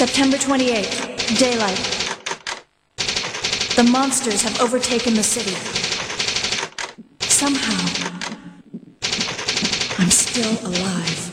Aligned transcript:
September 0.00 0.38
28th, 0.38 1.38
daylight. 1.38 1.76
The 3.76 3.84
monsters 3.92 4.40
have 4.40 4.58
overtaken 4.62 5.12
the 5.12 5.22
city. 5.22 5.54
Somehow, 7.28 7.84
I'm 9.98 10.10
still 10.10 10.56
alive. 10.66 11.29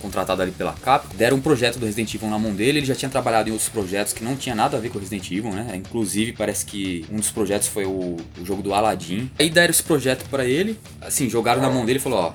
contratado 0.00 0.42
ali 0.42 0.50
pela 0.52 0.72
Capcom, 0.72 1.14
deram 1.16 1.36
um 1.36 1.40
projeto 1.40 1.78
do 1.78 1.86
Resident 1.86 2.14
Evil 2.14 2.28
na 2.28 2.38
mão 2.38 2.52
dele, 2.54 2.78
ele 2.78 2.86
já 2.86 2.94
tinha 2.94 3.10
trabalhado 3.10 3.48
em 3.48 3.52
outros 3.52 3.68
projetos 3.68 4.12
que 4.12 4.24
não 4.24 4.36
tinha 4.36 4.54
nada 4.54 4.76
a 4.76 4.80
ver 4.80 4.88
com 4.90 4.98
o 4.98 5.00
Resident 5.00 5.30
Evil, 5.30 5.50
né? 5.52 5.72
Inclusive, 5.74 6.32
parece 6.32 6.64
que 6.66 7.04
um 7.10 7.16
dos 7.16 7.30
projetos 7.30 7.68
foi 7.68 7.84
o, 7.84 8.16
o 8.40 8.44
jogo 8.44 8.62
do 8.62 8.74
Aladdin. 8.74 9.30
Aí 9.38 9.50
deram 9.50 9.70
esse 9.70 9.82
projeto 9.82 10.28
pra 10.28 10.44
ele, 10.44 10.78
assim, 11.00 11.28
jogaram 11.28 11.60
na 11.60 11.70
mão 11.70 11.84
dele 11.84 11.98
e 11.98 12.02
falou, 12.02 12.18
ó, 12.18 12.32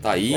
tá 0.00 0.12
aí, 0.12 0.32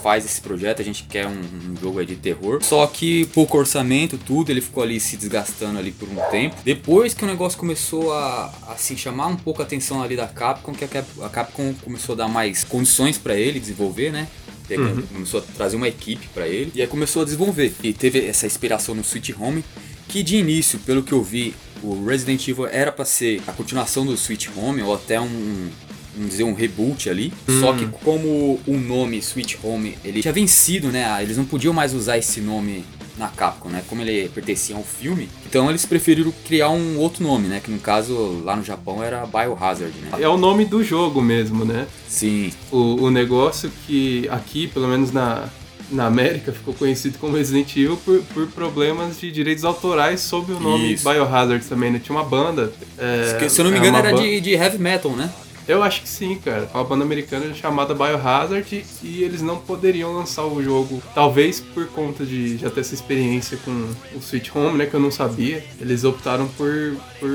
faz 0.00 0.24
esse 0.24 0.40
projeto, 0.40 0.80
a 0.80 0.84
gente 0.84 1.02
quer 1.02 1.26
um, 1.26 1.40
um 1.70 1.76
jogo 1.80 2.04
de 2.06 2.14
terror. 2.14 2.62
Só 2.62 2.86
que 2.86 3.26
pouco 3.26 3.58
orçamento, 3.58 4.16
tudo, 4.16 4.50
ele 4.50 4.60
ficou 4.60 4.82
ali 4.82 5.00
se 5.00 5.16
desgastando 5.16 5.76
ali 5.78 5.90
por 5.90 6.08
um 6.08 6.14
tempo. 6.30 6.54
Depois 6.64 7.12
que 7.12 7.24
o 7.24 7.26
negócio 7.26 7.58
começou 7.58 8.12
a, 8.12 8.52
assim, 8.68 8.96
chamar 8.96 9.26
um 9.26 9.36
pouco 9.36 9.60
a 9.60 9.64
atenção 9.64 10.00
ali 10.00 10.14
da 10.14 10.28
Capcom, 10.28 10.72
que 10.72 10.84
a 10.84 10.88
Cap- 10.88 11.20
a 11.20 11.28
Capcom 11.28 11.74
começou 11.82 12.12
a 12.14 12.18
dar 12.18 12.28
mais 12.28 12.62
condições 12.62 13.18
pra 13.18 13.34
ele 13.34 13.58
desenvolver, 13.58 14.12
né? 14.12 14.28
Pegou- 14.68 14.86
Começou 15.12 15.40
a 15.40 15.42
trazer 15.56 15.76
uma 15.76 15.88
equipe 15.88 16.26
pra 16.34 16.46
ele 16.48 16.72
e 16.74 16.80
aí 16.80 16.86
começou 16.86 17.22
a 17.22 17.24
desenvolver. 17.24 17.72
E 17.82 17.92
teve 17.92 18.24
essa 18.26 18.46
inspiração 18.46 18.94
no 18.94 19.02
Sweet 19.02 19.34
Home, 19.38 19.64
que 20.08 20.22
de 20.22 20.36
início, 20.36 20.78
pelo 20.80 21.02
que 21.02 21.12
eu 21.12 21.22
vi, 21.22 21.54
o 21.82 22.04
Resident 22.04 22.46
Evil 22.48 22.66
era 22.66 22.92
pra 22.92 23.04
ser 23.04 23.40
a 23.46 23.52
continuação 23.52 24.04
do 24.06 24.14
Sweet 24.14 24.50
Home 24.56 24.82
ou 24.82 24.94
até 24.94 25.20
um, 25.20 25.68
vamos 26.14 26.30
dizer, 26.30 26.44
um 26.44 26.54
reboot 26.54 27.08
ali. 27.10 27.32
Só 27.60 27.72
que 27.72 27.86
como 28.04 28.60
o 28.66 28.76
nome 28.76 29.18
Sweet 29.18 29.58
Home, 29.62 29.96
ele 30.04 30.20
tinha 30.22 30.32
vencido, 30.32 30.88
né? 30.92 31.06
Eles 31.22 31.36
não 31.36 31.44
podiam 31.44 31.72
mais 31.74 31.92
usar 31.94 32.18
esse 32.18 32.40
nome 32.40 32.84
na 33.16 33.28
Capcom, 33.28 33.68
né? 33.68 33.82
Como 33.88 34.02
ele 34.02 34.28
pertencia 34.28 34.76
ao 34.76 34.82
filme, 34.82 35.28
então 35.46 35.68
eles 35.68 35.84
preferiram 35.84 36.32
criar 36.46 36.70
um 36.70 36.98
outro 36.98 37.22
nome, 37.22 37.48
né? 37.48 37.60
Que 37.62 37.70
no 37.70 37.78
caso, 37.78 38.42
lá 38.44 38.56
no 38.56 38.64
Japão 38.64 39.02
era 39.02 39.26
Biohazard, 39.26 39.92
né? 40.00 40.10
É 40.20 40.28
o 40.28 40.36
nome 40.36 40.64
do 40.64 40.82
jogo 40.82 41.20
mesmo, 41.20 41.64
né? 41.64 41.86
Sim, 42.08 42.52
O, 42.70 43.04
o 43.04 43.10
negócio 43.10 43.70
que 43.86 44.28
aqui, 44.30 44.66
pelo 44.66 44.88
menos 44.88 45.12
na, 45.12 45.48
na 45.90 46.06
América, 46.06 46.52
ficou 46.52 46.74
conhecido 46.74 47.18
como 47.18 47.36
Resident 47.36 47.70
Evil 47.76 47.96
por, 47.98 48.22
por 48.34 48.46
problemas 48.48 49.20
de 49.20 49.30
direitos 49.30 49.64
autorais 49.64 50.20
sob 50.20 50.52
o 50.52 50.60
nome 50.60 50.94
Isso. 50.94 51.08
Biohazard 51.08 51.64
também, 51.66 51.90
né? 51.90 52.00
Tinha 52.02 52.16
uma 52.16 52.24
banda. 52.24 52.72
é, 52.98 53.48
se 53.48 53.60
eu 53.60 53.64
não 53.64 53.70
me 53.70 53.76
é 53.76 53.80
engano 53.80 53.98
era 53.98 54.12
de, 54.12 54.40
de 54.40 54.52
heavy 54.52 54.78
metal, 54.78 55.12
né? 55.12 55.30
Eu 55.66 55.82
acho 55.82 56.02
que 56.02 56.08
sim, 56.08 56.36
cara. 56.36 56.68
Uma 56.74 56.84
banda 56.84 57.04
americana 57.04 57.54
chamada 57.54 57.94
Biohazard 57.94 58.84
e 59.02 59.22
eles 59.22 59.42
não 59.42 59.58
poderiam 59.58 60.12
lançar 60.12 60.44
o 60.44 60.62
jogo, 60.62 61.02
talvez 61.14 61.60
por 61.60 61.86
conta 61.88 62.24
de 62.24 62.56
já 62.58 62.70
ter 62.70 62.80
essa 62.80 62.94
experiência 62.94 63.58
com 63.64 63.70
o 64.14 64.18
Sweet 64.18 64.50
Home, 64.56 64.78
né, 64.78 64.86
que 64.86 64.94
eu 64.94 65.00
não 65.00 65.10
sabia. 65.10 65.64
Eles 65.80 66.04
optaram 66.04 66.48
por, 66.48 66.96
por 67.18 67.30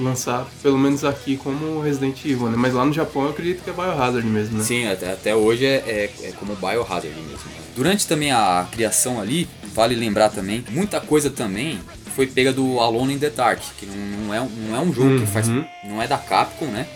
lançar, 0.00 0.46
pelo 0.62 0.78
menos 0.78 1.04
aqui, 1.04 1.36
como 1.36 1.80
Resident 1.80 2.24
Evil, 2.24 2.48
né? 2.50 2.56
Mas 2.56 2.74
lá 2.74 2.84
no 2.84 2.92
Japão 2.92 3.24
eu 3.24 3.30
acredito 3.30 3.62
que 3.62 3.70
é 3.70 3.72
Biohazard 3.72 4.26
mesmo, 4.26 4.58
né? 4.58 4.64
Sim, 4.64 4.86
até, 4.86 5.12
até 5.12 5.34
hoje 5.34 5.66
é, 5.66 6.10
é, 6.22 6.28
é 6.28 6.32
como 6.32 6.54
Biohazard 6.54 7.08
mesmo. 7.08 7.64
Durante 7.74 8.06
também 8.06 8.30
a 8.30 8.66
criação 8.70 9.20
ali, 9.20 9.48
vale 9.74 9.94
lembrar 9.94 10.30
também, 10.30 10.64
muita 10.70 11.00
coisa 11.00 11.28
também 11.28 11.80
foi 12.14 12.26
pega 12.28 12.52
do 12.52 12.78
Alone 12.78 13.14
in 13.14 13.18
the 13.18 13.30
Dark, 13.30 13.60
que 13.76 13.86
não, 13.86 14.26
não 14.26 14.34
é, 14.34 14.48
não 14.68 14.76
é 14.76 14.80
um 14.80 14.92
jogo 14.92 15.18
que 15.18 15.26
faz. 15.26 15.48
Uhum. 15.48 15.64
não 15.84 16.00
é 16.00 16.06
da 16.06 16.16
Capcom, 16.16 16.66
né? 16.66 16.86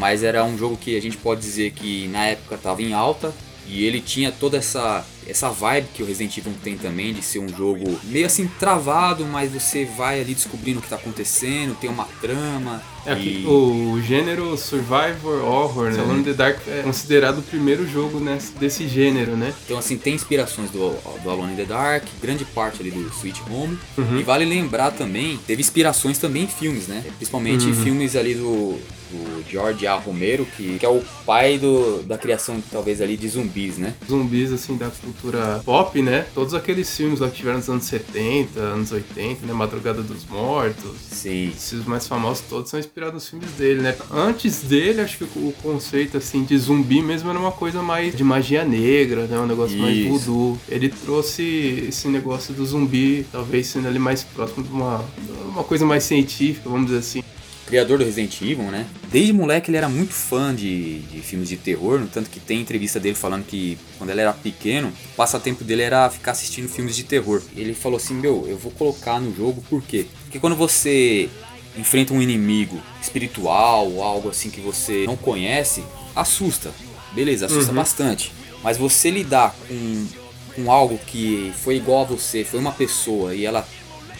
Mas 0.00 0.22
era 0.22 0.42
um 0.42 0.56
jogo 0.56 0.78
que 0.78 0.96
a 0.96 1.00
gente 1.00 1.18
pode 1.18 1.42
dizer 1.42 1.72
que 1.72 2.08
na 2.08 2.24
época 2.24 2.54
estava 2.54 2.80
em 2.80 2.94
alta 2.94 3.34
e 3.68 3.84
ele 3.84 4.00
tinha 4.00 4.32
toda 4.32 4.56
essa 4.56 5.04
essa 5.26 5.50
vibe 5.50 5.88
que 5.94 6.02
o 6.02 6.06
Resident 6.06 6.38
Evil 6.38 6.54
tem 6.64 6.76
também 6.78 7.12
de 7.12 7.20
ser 7.22 7.38
um 7.38 7.48
jogo 7.48 8.00
meio 8.04 8.24
assim 8.24 8.48
travado, 8.58 9.26
mas 9.26 9.52
você 9.52 9.84
vai 9.84 10.22
ali 10.22 10.34
descobrindo 10.34 10.78
o 10.78 10.82
que 10.82 10.88
tá 10.88 10.96
acontecendo, 10.96 11.76
tem 11.78 11.90
uma 11.90 12.08
trama. 12.20 12.82
É 13.06 13.14
e... 13.18 13.46
o 13.46 14.00
gênero 14.02 14.56
Survivor 14.56 15.42
Horror, 15.44 15.90
né? 15.90 16.00
Alone 16.00 16.20
in 16.20 16.24
the 16.24 16.32
Dark 16.32 16.58
é 16.68 16.82
considerado 16.82 17.38
o 17.38 17.42
primeiro 17.42 17.86
jogo 17.86 18.20
nesse, 18.20 18.52
desse 18.52 18.88
gênero, 18.88 19.36
né? 19.36 19.52
Então, 19.64 19.78
assim, 19.78 19.96
tem 19.96 20.14
inspirações 20.14 20.70
do, 20.70 20.90
do 21.22 21.30
Alone 21.30 21.52
in 21.52 21.56
the 21.56 21.64
Dark, 21.64 22.04
grande 22.20 22.44
parte 22.44 22.80
ali 22.80 22.90
do 22.90 23.08
Sweet 23.08 23.42
Home. 23.50 23.78
E 24.18 24.22
vale 24.22 24.44
lembrar 24.44 24.90
também, 24.90 25.38
teve 25.46 25.60
inspirações 25.60 26.18
também 26.18 26.44
em 26.44 26.48
filmes, 26.48 26.86
né? 26.86 27.04
Principalmente 27.16 27.72
filmes 27.72 28.16
ali 28.16 28.34
do, 28.34 28.78
do 29.10 29.44
George 29.48 29.86
A. 29.86 29.94
Romero, 29.94 30.46
que, 30.56 30.78
que 30.78 30.86
é 30.86 30.88
o 30.88 31.02
pai 31.26 31.58
do, 31.58 32.02
da 32.02 32.16
criação, 32.16 32.62
talvez, 32.70 33.00
ali 33.00 33.16
de 33.16 33.28
zumbis, 33.28 33.78
né? 33.78 33.94
Zumbis, 34.08 34.52
assim, 34.52 34.76
da 34.76 34.88
cultura 34.88 35.60
pop, 35.64 36.00
né? 36.00 36.26
Todos 36.34 36.54
aqueles 36.54 36.94
filmes 36.94 37.20
lá 37.20 37.28
que 37.28 37.36
tiveram 37.36 37.58
nos 37.58 37.68
anos 37.68 37.84
70, 37.84 38.60
anos 38.60 38.92
80, 38.92 39.46
né? 39.46 39.52
Madrugada 39.52 40.02
dos 40.02 40.24
Mortos. 40.26 40.96
Sim. 41.10 41.48
Esses 41.48 41.84
mais 41.84 42.06
famosos 42.06 42.44
todos 42.48 42.70
são 42.70 42.80
inspirados 42.90 43.14
nos 43.14 43.28
filmes 43.28 43.50
dele, 43.52 43.80
né? 43.80 43.96
Antes 44.10 44.62
dele, 44.62 45.00
acho 45.00 45.18
que 45.18 45.24
o 45.24 45.54
conceito, 45.62 46.16
assim, 46.16 46.42
de 46.42 46.58
zumbi 46.58 47.00
mesmo 47.00 47.30
era 47.30 47.38
uma 47.38 47.52
coisa 47.52 47.80
mais 47.82 48.14
de 48.14 48.24
magia 48.24 48.64
negra, 48.64 49.26
né? 49.26 49.38
Um 49.38 49.46
negócio 49.46 49.78
mais 49.78 49.96
Isso. 49.96 50.08
voodoo. 50.08 50.58
Ele 50.68 50.88
trouxe 50.88 51.86
esse 51.88 52.08
negócio 52.08 52.52
do 52.52 52.66
zumbi, 52.66 53.24
talvez 53.30 53.68
sendo 53.68 53.86
ali 53.86 53.98
mais 53.98 54.24
próximo 54.24 54.64
de 54.64 54.72
uma, 54.72 55.04
uma 55.48 55.62
coisa 55.62 55.86
mais 55.86 56.02
científica, 56.02 56.68
vamos 56.68 56.86
dizer 56.86 56.98
assim. 56.98 57.22
criador 57.64 57.98
do 57.98 58.04
Resident 58.04 58.40
Evil, 58.42 58.64
né? 58.72 58.84
Desde 59.08 59.32
moleque 59.32 59.70
ele 59.70 59.76
era 59.76 59.88
muito 59.88 60.12
fã 60.12 60.52
de, 60.52 60.98
de 61.00 61.20
filmes 61.20 61.48
de 61.48 61.56
terror, 61.56 62.00
no 62.00 62.08
tanto 62.08 62.28
que 62.28 62.40
tem 62.40 62.60
entrevista 62.60 62.98
dele 62.98 63.14
falando 63.14 63.44
que 63.44 63.78
quando 63.98 64.10
ele 64.10 64.20
era 64.20 64.32
pequeno, 64.32 64.88
o 64.88 65.16
passatempo 65.16 65.62
dele 65.62 65.82
era 65.82 66.10
ficar 66.10 66.32
assistindo 66.32 66.68
filmes 66.68 66.96
de 66.96 67.04
terror. 67.04 67.40
Ele 67.56 67.72
falou 67.72 67.98
assim: 67.98 68.14
Meu, 68.14 68.46
eu 68.48 68.58
vou 68.58 68.72
colocar 68.72 69.20
no 69.20 69.32
jogo 69.32 69.62
por 69.70 69.80
quê? 69.80 70.06
Porque 70.24 70.40
quando 70.40 70.56
você 70.56 71.30
enfrenta 71.76 72.12
um 72.12 72.20
inimigo 72.20 72.80
espiritual 73.02 73.90
ou 73.90 74.02
algo 74.02 74.28
assim 74.28 74.50
que 74.50 74.60
você 74.60 75.04
não 75.06 75.16
conhece, 75.16 75.82
assusta. 76.14 76.70
Beleza, 77.12 77.46
assusta 77.46 77.72
bastante. 77.72 78.32
Mas 78.62 78.76
você 78.76 79.10
lidar 79.10 79.54
com, 79.68 80.06
com 80.54 80.70
algo 80.70 80.98
que 81.06 81.52
foi 81.62 81.76
igual 81.76 82.02
a 82.02 82.04
você, 82.04 82.44
foi 82.44 82.60
uma 82.60 82.72
pessoa 82.72 83.34
e 83.34 83.44
ela 83.44 83.66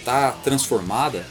tá 0.05 0.32
transformada, 0.44 1.26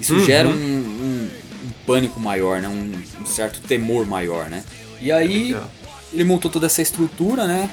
isso 0.00 0.18
gera 0.24 0.48
um, 0.48 0.52
um- 0.52 1.30
um 1.66 1.70
pânico 1.86 2.20
maior, 2.20 2.60
né? 2.60 2.68
Um, 2.68 2.92
um 3.22 3.26
certo 3.26 3.60
temor 3.60 4.06
maior, 4.06 4.48
né? 4.50 4.62
E 5.00 5.10
aí 5.10 5.44
Legal. 5.52 5.70
ele 6.12 6.24
montou 6.24 6.50
toda 6.50 6.66
essa 6.66 6.82
estrutura, 6.82 7.46
né? 7.46 7.70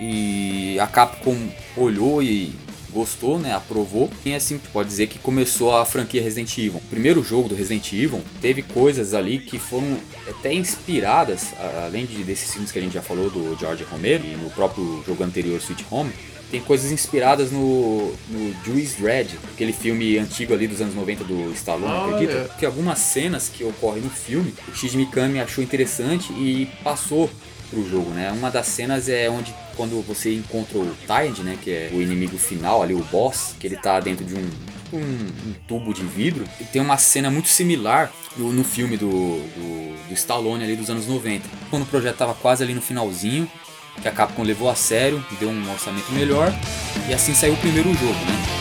E 0.00 0.78
a 0.80 0.86
Capcom 0.86 1.36
olhou 1.76 2.22
e 2.22 2.54
gostou, 2.94 3.38
né? 3.38 3.52
Aprovou. 3.52 4.10
E 4.24 4.34
assim 4.34 4.58
pode 4.72 4.88
dizer 4.88 5.08
que 5.08 5.18
começou 5.18 5.76
a 5.76 5.84
franquia 5.84 6.22
Resident 6.22 6.56
Evil. 6.56 6.76
O 6.76 6.88
primeiro 6.88 7.22
jogo 7.22 7.48
do 7.48 7.54
Resident 7.54 7.92
Evil 7.92 8.22
teve 8.40 8.62
coisas 8.62 9.12
ali 9.12 9.38
que 9.38 9.58
foram 9.58 9.98
até 10.28 10.54
inspiradas, 10.54 11.48
além 11.84 12.06
de, 12.06 12.22
desses 12.22 12.52
filmes 12.52 12.70
que 12.70 12.78
a 12.78 12.82
gente 12.82 12.94
já 12.94 13.02
falou 13.02 13.28
do 13.28 13.56
George 13.58 13.84
Romero 13.84 14.24
e 14.24 14.36
no 14.36 14.48
próprio 14.50 15.02
jogo 15.06 15.24
anterior 15.24 15.58
Sweet 15.58 15.84
Home. 15.90 16.12
Tem 16.50 16.60
coisas 16.60 16.92
inspiradas 16.92 17.50
no, 17.50 18.12
no 18.28 18.54
Juice 18.64 19.00
Dredd, 19.00 19.30
aquele 19.52 19.72
filme 19.72 20.18
antigo 20.18 20.54
ali 20.54 20.68
dos 20.68 20.80
anos 20.80 20.94
90 20.94 21.24
do 21.24 21.52
Stallone, 21.52 21.92
Olha. 21.92 22.14
acredita? 22.14 22.54
Que 22.56 22.64
algumas 22.64 23.00
cenas 23.00 23.48
que 23.48 23.64
ocorrem 23.64 24.02
no 24.02 24.10
filme, 24.10 24.54
o 24.68 24.74
Shinji 24.74 24.98
Mikami 24.98 25.40
achou 25.40 25.64
interessante 25.64 26.32
e 26.34 26.68
passou 26.84 27.28
pro 27.74 27.88
jogo, 27.88 28.10
né? 28.10 28.30
Uma 28.30 28.50
das 28.50 28.66
cenas 28.68 29.08
é 29.08 29.28
onde 29.28 29.52
quando 29.76 30.00
você 30.06 30.32
encontra 30.32 30.78
o 30.78 30.94
Tyrant, 31.06 31.38
né, 31.40 31.58
que 31.60 31.70
é 31.70 31.90
o 31.92 32.00
inimigo 32.00 32.38
final 32.38 32.82
ali, 32.82 32.94
o 32.94 33.04
boss, 33.10 33.56
que 33.58 33.66
ele 33.66 33.76
tá 33.76 33.98
dentro 33.98 34.24
de 34.24 34.34
um 34.34 34.48
um, 34.92 35.48
um 35.48 35.54
tubo 35.66 35.92
de 35.92 36.04
vidro, 36.04 36.44
e 36.60 36.64
tem 36.64 36.80
uma 36.80 36.96
cena 36.96 37.30
muito 37.30 37.48
similar 37.48 38.12
no, 38.36 38.52
no 38.52 38.62
filme 38.62 38.96
do, 38.96 39.08
do, 39.08 40.08
do 40.08 40.14
Stallone 40.14 40.62
ali 40.62 40.76
dos 40.76 40.88
anos 40.88 41.06
90. 41.06 41.44
Quando 41.68 41.82
o 41.82 41.86
projeto 41.86 42.16
tava 42.16 42.34
quase 42.34 42.62
ali 42.62 42.74
no 42.74 42.80
finalzinho, 42.80 43.50
que 44.00 44.08
a 44.08 44.12
Capcom 44.12 44.42
levou 44.42 44.68
a 44.68 44.74
sério, 44.74 45.24
deu 45.38 45.48
um 45.48 45.72
orçamento 45.72 46.12
melhor, 46.12 46.52
e 47.08 47.14
assim 47.14 47.34
saiu 47.34 47.54
o 47.54 47.56
primeiro 47.56 47.92
jogo, 47.94 48.12
né? 48.12 48.53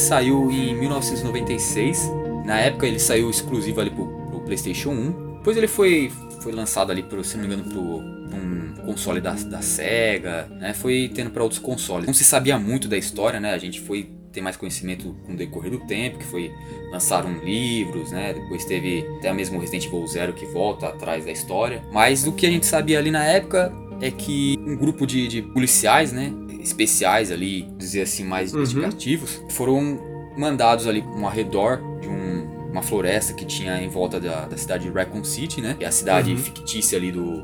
Saiu 0.00 0.50
em 0.50 0.74
1996. 0.74 2.10
Na 2.44 2.58
época 2.60 2.86
ele 2.86 2.98
saiu 2.98 3.30
exclusivo 3.30 3.80
ali 3.80 3.90
pro, 3.90 4.06
pro 4.06 4.40
PlayStation 4.40 4.90
1. 4.90 5.34
Depois 5.38 5.56
ele 5.56 5.68
foi, 5.68 6.10
foi 6.42 6.52
lançado 6.52 6.90
ali, 6.90 7.02
pro, 7.02 7.22
se 7.22 7.36
não 7.36 7.46
me 7.46 7.54
engano, 7.54 7.70
pro, 7.70 7.98
um 8.36 8.74
console 8.84 9.20
da, 9.20 9.32
da 9.32 9.62
Sega, 9.62 10.48
né? 10.58 10.74
Foi 10.74 11.10
tendo 11.14 11.30
para 11.30 11.42
outros 11.42 11.60
consoles. 11.60 12.06
Não 12.06 12.14
se 12.14 12.24
sabia 12.24 12.58
muito 12.58 12.88
da 12.88 12.96
história, 12.96 13.38
né? 13.38 13.52
A 13.52 13.58
gente 13.58 13.80
foi 13.80 14.10
ter 14.32 14.40
mais 14.40 14.56
conhecimento 14.56 15.16
com 15.26 15.32
o 15.32 15.36
decorrer 15.36 15.70
do 15.70 15.80
tempo, 15.86 16.18
que 16.18 16.24
foi 16.24 16.52
lançaram 16.92 17.32
livros, 17.44 18.10
né? 18.10 18.32
Depois 18.32 18.64
teve 18.64 19.04
até 19.18 19.32
mesmo 19.32 19.58
o 19.58 19.60
Resident 19.60 19.86
Evil 19.86 20.06
Zero 20.06 20.32
que 20.32 20.46
volta 20.46 20.88
atrás 20.88 21.24
da 21.24 21.32
história. 21.32 21.82
Mas 21.92 22.26
o 22.26 22.32
que 22.32 22.46
a 22.46 22.50
gente 22.50 22.66
sabia 22.66 22.98
ali 22.98 23.10
na 23.10 23.24
época 23.24 23.72
é 24.00 24.10
que 24.10 24.56
um 24.60 24.76
grupo 24.76 25.06
de, 25.06 25.28
de 25.28 25.42
policiais, 25.42 26.12
né? 26.12 26.32
Especiais 26.62 27.30
ali, 27.32 27.62
dizer 27.76 28.02
assim, 28.02 28.24
mais 28.24 28.52
investigativos, 28.60 29.42
foram 29.50 29.98
mandados 30.36 30.86
ali 30.86 31.02
um 31.16 31.26
arredor 31.26 31.78
de 32.00 32.08
um- 32.08 32.70
uma 32.70 32.82
floresta 32.82 33.32
que 33.34 33.44
tinha 33.44 33.82
em 33.82 33.88
volta 33.88 34.20
da, 34.20 34.46
da 34.46 34.56
cidade 34.56 34.84
de 34.84 34.90
Raccoon 34.90 35.24
City, 35.24 35.60
né? 35.60 35.74
Que 35.78 35.84
é 35.84 35.88
a 35.88 35.92
cidade 35.92 36.34
fictícia 36.36 36.96
ali 36.96 37.10
do, 37.10 37.42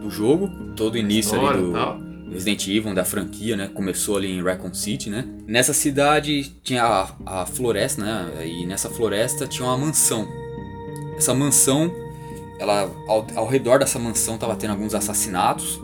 do 0.00 0.10
jogo. 0.10 0.48
Todo 0.74 0.94
o 0.94 0.98
início 0.98 1.34
História 1.36 1.58
ali 1.58 1.66
do, 1.66 1.72
tal. 1.72 2.00
Resident 2.32 2.66
Evil, 2.66 2.92
da 2.94 3.04
franquia, 3.04 3.56
né? 3.56 3.70
Começou 3.72 4.16
ali 4.16 4.32
em 4.32 4.42
Raccoon 4.42 4.74
City, 4.74 5.08
né? 5.10 5.24
Nessa 5.46 5.72
cidade 5.72 6.52
tinha 6.64 6.82
a, 6.84 7.42
a 7.42 7.46
floresta, 7.46 8.02
né? 8.02 8.44
E 8.44 8.66
nessa 8.66 8.90
floresta 8.90 9.46
tinha 9.46 9.68
uma 9.68 9.78
mansão. 9.78 10.26
Essa 11.16 11.32
mansão, 11.32 11.92
ela 12.58 12.90
ao, 13.06 13.24
ao 13.36 13.46
redor 13.46 13.78
dessa 13.78 13.98
mansão 14.00 14.36
tava 14.36 14.56
tendo 14.56 14.70
alguns 14.72 14.94
assassinatos 14.94 15.80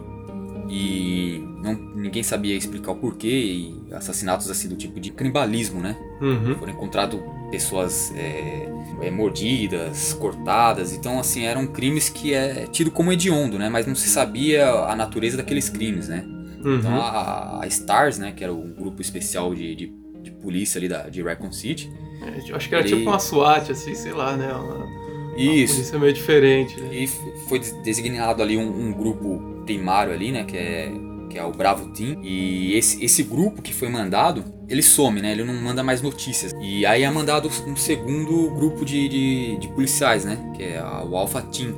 e 0.70 1.42
não, 1.62 1.74
ninguém 1.96 2.22
sabia 2.22 2.54
explicar 2.54 2.92
o 2.92 2.96
porquê 2.96 3.28
e 3.28 3.92
assassinatos 3.92 4.48
assim 4.48 4.68
do 4.68 4.76
tipo 4.76 5.00
de 5.00 5.10
canibalismo, 5.10 5.80
né? 5.80 5.96
Uhum. 6.20 6.54
Foram 6.56 6.72
encontradas 6.72 7.20
pessoas 7.50 8.12
é, 8.14 8.68
é, 9.02 9.10
mordidas, 9.10 10.12
cortadas. 10.12 10.92
Então, 10.94 11.18
assim, 11.18 11.42
eram 11.44 11.66
crimes 11.66 12.08
que 12.08 12.32
é 12.32 12.66
tido 12.66 12.90
como 12.92 13.12
hediondo, 13.12 13.58
né? 13.58 13.68
Mas 13.68 13.86
não 13.86 13.94
se 13.96 14.08
sabia 14.08 14.68
a 14.70 14.94
natureza 14.94 15.36
daqueles 15.36 15.68
crimes, 15.68 16.08
né? 16.08 16.24
Então, 16.60 16.92
Uhum. 16.92 17.00
a, 17.00 17.60
a 17.62 17.66
Stars, 17.66 18.18
né? 18.18 18.32
Que 18.32 18.44
era 18.44 18.52
um 18.52 18.72
grupo 18.72 19.00
especial 19.02 19.54
de, 19.54 19.74
de, 19.74 19.92
de 20.22 20.30
polícia 20.30 20.78
ali 20.78 20.88
da, 20.88 21.08
de 21.08 21.22
Raccoon 21.22 21.50
City. 21.52 21.90
É, 22.22 22.50
eu 22.50 22.54
acho 22.54 22.68
que 22.68 22.74
era 22.74 22.86
Ele- 22.86 22.96
tipo 22.98 23.10
uma 23.10 23.18
SWAT, 23.18 23.72
assim, 23.72 23.94
sei 23.94 24.12
lá, 24.12 24.36
né? 24.36 24.52
Uma, 24.52 24.74
uma 24.84 25.36
Isso. 25.36 25.74
polícia 25.74 25.98
meio 25.98 26.12
diferente, 26.12 26.78
né? 26.80 26.94
E 26.94 27.06
foi 27.48 27.58
des- 27.58 27.72
designado 27.82 28.42
ali 28.42 28.56
um, 28.58 28.88
um 28.88 28.92
grupo 28.92 29.49
primário 29.70 30.12
ali, 30.12 30.32
né? 30.32 30.44
Que 30.44 30.56
é, 30.56 30.92
que 31.28 31.38
é 31.38 31.44
o 31.44 31.52
Bravo 31.52 31.88
Team. 31.92 32.18
E 32.24 32.74
esse, 32.74 33.04
esse 33.04 33.22
grupo 33.22 33.62
que 33.62 33.72
foi 33.72 33.88
mandado, 33.88 34.44
ele 34.68 34.82
some, 34.82 35.20
né? 35.22 35.30
Ele 35.30 35.44
não 35.44 35.54
manda 35.54 35.82
mais 35.82 36.02
notícias. 36.02 36.52
E 36.60 36.84
aí 36.84 37.02
é 37.04 37.10
mandado 37.10 37.48
um 37.66 37.76
segundo 37.76 38.50
grupo 38.50 38.84
de, 38.84 39.08
de, 39.08 39.56
de 39.58 39.68
policiais, 39.68 40.24
né? 40.24 40.52
Que 40.56 40.62
é 40.64 40.78
a- 40.78 41.04
o 41.04 41.16
Alpha 41.16 41.40
Team. 41.42 41.70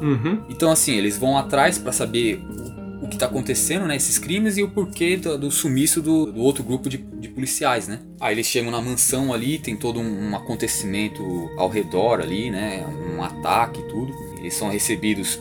Uhum. 0.00 0.42
Então, 0.48 0.70
assim, 0.72 0.96
eles 0.96 1.16
vão 1.16 1.38
atrás 1.38 1.78
pra 1.78 1.92
saber 1.92 2.42
o, 3.00 3.04
o 3.04 3.08
que 3.08 3.16
tá 3.16 3.26
acontecendo, 3.26 3.86
né? 3.86 3.94
Esses 3.94 4.18
crimes 4.18 4.56
e 4.58 4.64
o 4.64 4.68
porquê 4.68 5.16
do, 5.16 5.38
do 5.38 5.50
sumiço 5.50 6.02
do, 6.02 6.32
do 6.32 6.40
outro 6.40 6.64
grupo 6.64 6.88
de, 6.90 6.96
de 6.98 7.28
policiais, 7.28 7.86
né? 7.86 8.00
Aí 8.20 8.34
eles 8.34 8.46
chegam 8.46 8.72
na 8.72 8.80
mansão 8.82 9.32
ali, 9.32 9.58
tem 9.58 9.76
todo 9.76 10.00
um, 10.00 10.30
um 10.30 10.34
acontecimento 10.36 11.22
ao 11.56 11.68
redor 11.68 12.20
ali, 12.20 12.50
né? 12.50 12.84
Um 13.16 13.22
ataque 13.22 13.78
e 13.80 13.84
tudo. 13.88 14.12
Eles 14.38 14.54
são 14.54 14.68
recebidos 14.70 15.38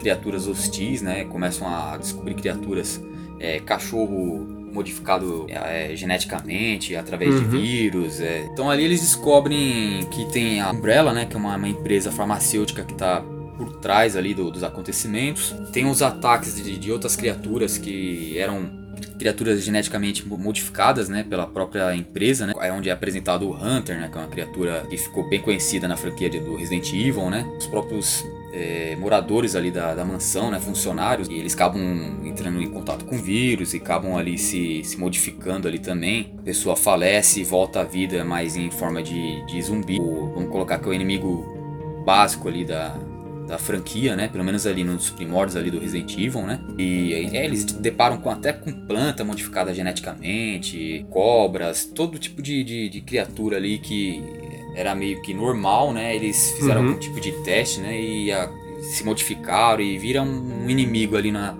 criaturas 0.00 0.46
hostis, 0.48 1.02
né? 1.02 1.24
Começam 1.24 1.68
a 1.68 1.96
descobrir 1.96 2.34
criaturas, 2.34 3.00
é, 3.38 3.60
cachorro 3.60 4.58
modificado 4.72 5.46
é, 5.48 5.94
geneticamente 5.96 6.94
através 6.96 7.34
de 7.34 7.44
Uhum. 7.44 7.50
vírus. 7.50 8.20
é. 8.20 8.48
Então 8.52 8.70
ali 8.70 8.84
eles 8.84 9.00
descobrem 9.00 10.06
que 10.10 10.24
tem 10.32 10.60
a 10.60 10.70
Umbrella, 10.70 11.12
né? 11.12 11.26
Que 11.26 11.34
é 11.34 11.38
uma, 11.38 11.56
uma 11.56 11.68
empresa 11.68 12.10
farmacêutica 12.12 12.82
que 12.84 12.94
tá 12.94 13.20
por 13.56 13.72
trás 13.80 14.16
ali 14.16 14.32
do- 14.32 14.50
dos 14.50 14.62
acontecimentos. 14.62 15.54
Tem 15.72 15.84
os 15.86 16.00
ataques 16.02 16.56
de, 16.62 16.78
de 16.78 16.90
outras 16.92 17.14
criaturas 17.16 17.76
que 17.78 18.38
eram 18.38 18.78
criaturas 19.18 19.62
geneticamente 19.62 20.26
mo- 20.26 20.38
modificadas, 20.38 21.08
né, 21.08 21.22
pela 21.28 21.46
própria 21.46 21.94
empresa, 21.94 22.46
né, 22.46 22.54
é 22.60 22.72
onde 22.72 22.88
é 22.88 22.92
apresentado 22.92 23.46
o 23.48 23.54
Hunter, 23.54 23.98
né, 23.98 24.08
que 24.10 24.16
é 24.16 24.20
uma 24.20 24.28
criatura 24.28 24.86
que 24.88 24.96
ficou 24.96 25.28
bem 25.28 25.40
conhecida 25.40 25.86
na 25.88 25.96
franquia 25.96 26.28
de- 26.30 26.40
do 26.40 26.54
Resident 26.56 26.90
Evil, 26.92 27.28
né, 27.28 27.46
os 27.58 27.66
próprios 27.66 28.24
é, 28.52 28.96
moradores 28.96 29.54
ali 29.54 29.70
da, 29.70 29.94
da 29.94 30.04
mansão, 30.04 30.50
né, 30.50 30.58
funcionários, 30.60 31.28
e 31.28 31.34
eles 31.34 31.54
acabam 31.54 31.80
entrando 32.24 32.60
em 32.60 32.70
contato 32.70 33.04
com 33.04 33.16
vírus 33.16 33.74
e 33.74 33.76
acabam 33.78 34.16
ali 34.16 34.36
se, 34.38 34.82
se 34.84 34.98
modificando 34.98 35.68
ali 35.68 35.78
também. 35.78 36.32
A 36.38 36.42
pessoa 36.42 36.76
falece 36.76 37.40
e 37.40 37.44
volta 37.44 37.80
à 37.80 37.84
vida, 37.84 38.24
mas 38.24 38.56
em 38.56 38.70
forma 38.70 39.02
de, 39.02 39.44
de 39.46 39.62
zumbi. 39.62 39.98
O- 40.00 40.32
vamos 40.34 40.50
colocar 40.50 40.78
que 40.78 40.86
é 40.86 40.88
o 40.88 40.94
inimigo 40.94 41.46
básico 42.04 42.48
ali 42.48 42.64
da, 42.64 42.96
da 43.46 43.58
franquia, 43.58 44.16
né? 44.16 44.28
Pelo 44.28 44.44
menos 44.44 44.66
ali 44.66 44.82
nos 44.84 45.10
primórdios 45.10 45.56
ali 45.56 45.70
do 45.70 45.78
Resident 45.78 46.12
Evil, 46.18 46.42
né? 46.42 46.60
E 46.78 47.12
é, 47.32 47.44
eles 47.44 47.64
deparam 47.64 48.16
com, 48.18 48.30
até 48.30 48.52
com 48.52 48.72
planta 48.72 49.24
modificada 49.24 49.72
geneticamente, 49.74 51.04
cobras, 51.10 51.84
todo 51.84 52.18
tipo 52.18 52.42
de, 52.42 52.64
de, 52.64 52.88
de 52.88 53.00
criatura 53.00 53.56
ali 53.56 53.78
que 53.78 54.22
era 54.74 54.94
meio 54.94 55.20
que 55.20 55.32
normal, 55.34 55.92
né? 55.92 56.14
Eles 56.14 56.52
fizeram 56.52 56.80
Uhum. 56.82 56.88
algum 56.88 56.98
tipo 56.98 57.20
de 57.20 57.32
teste, 57.42 57.80
né? 57.80 58.00
E 58.00 58.30
a- 58.32 58.50
se 58.82 59.04
modificaram 59.04 59.82
e 59.82 59.98
viram 59.98 60.24
um 60.26 60.68
inimigo 60.70 61.16
ali 61.16 61.30
na, 61.30 61.54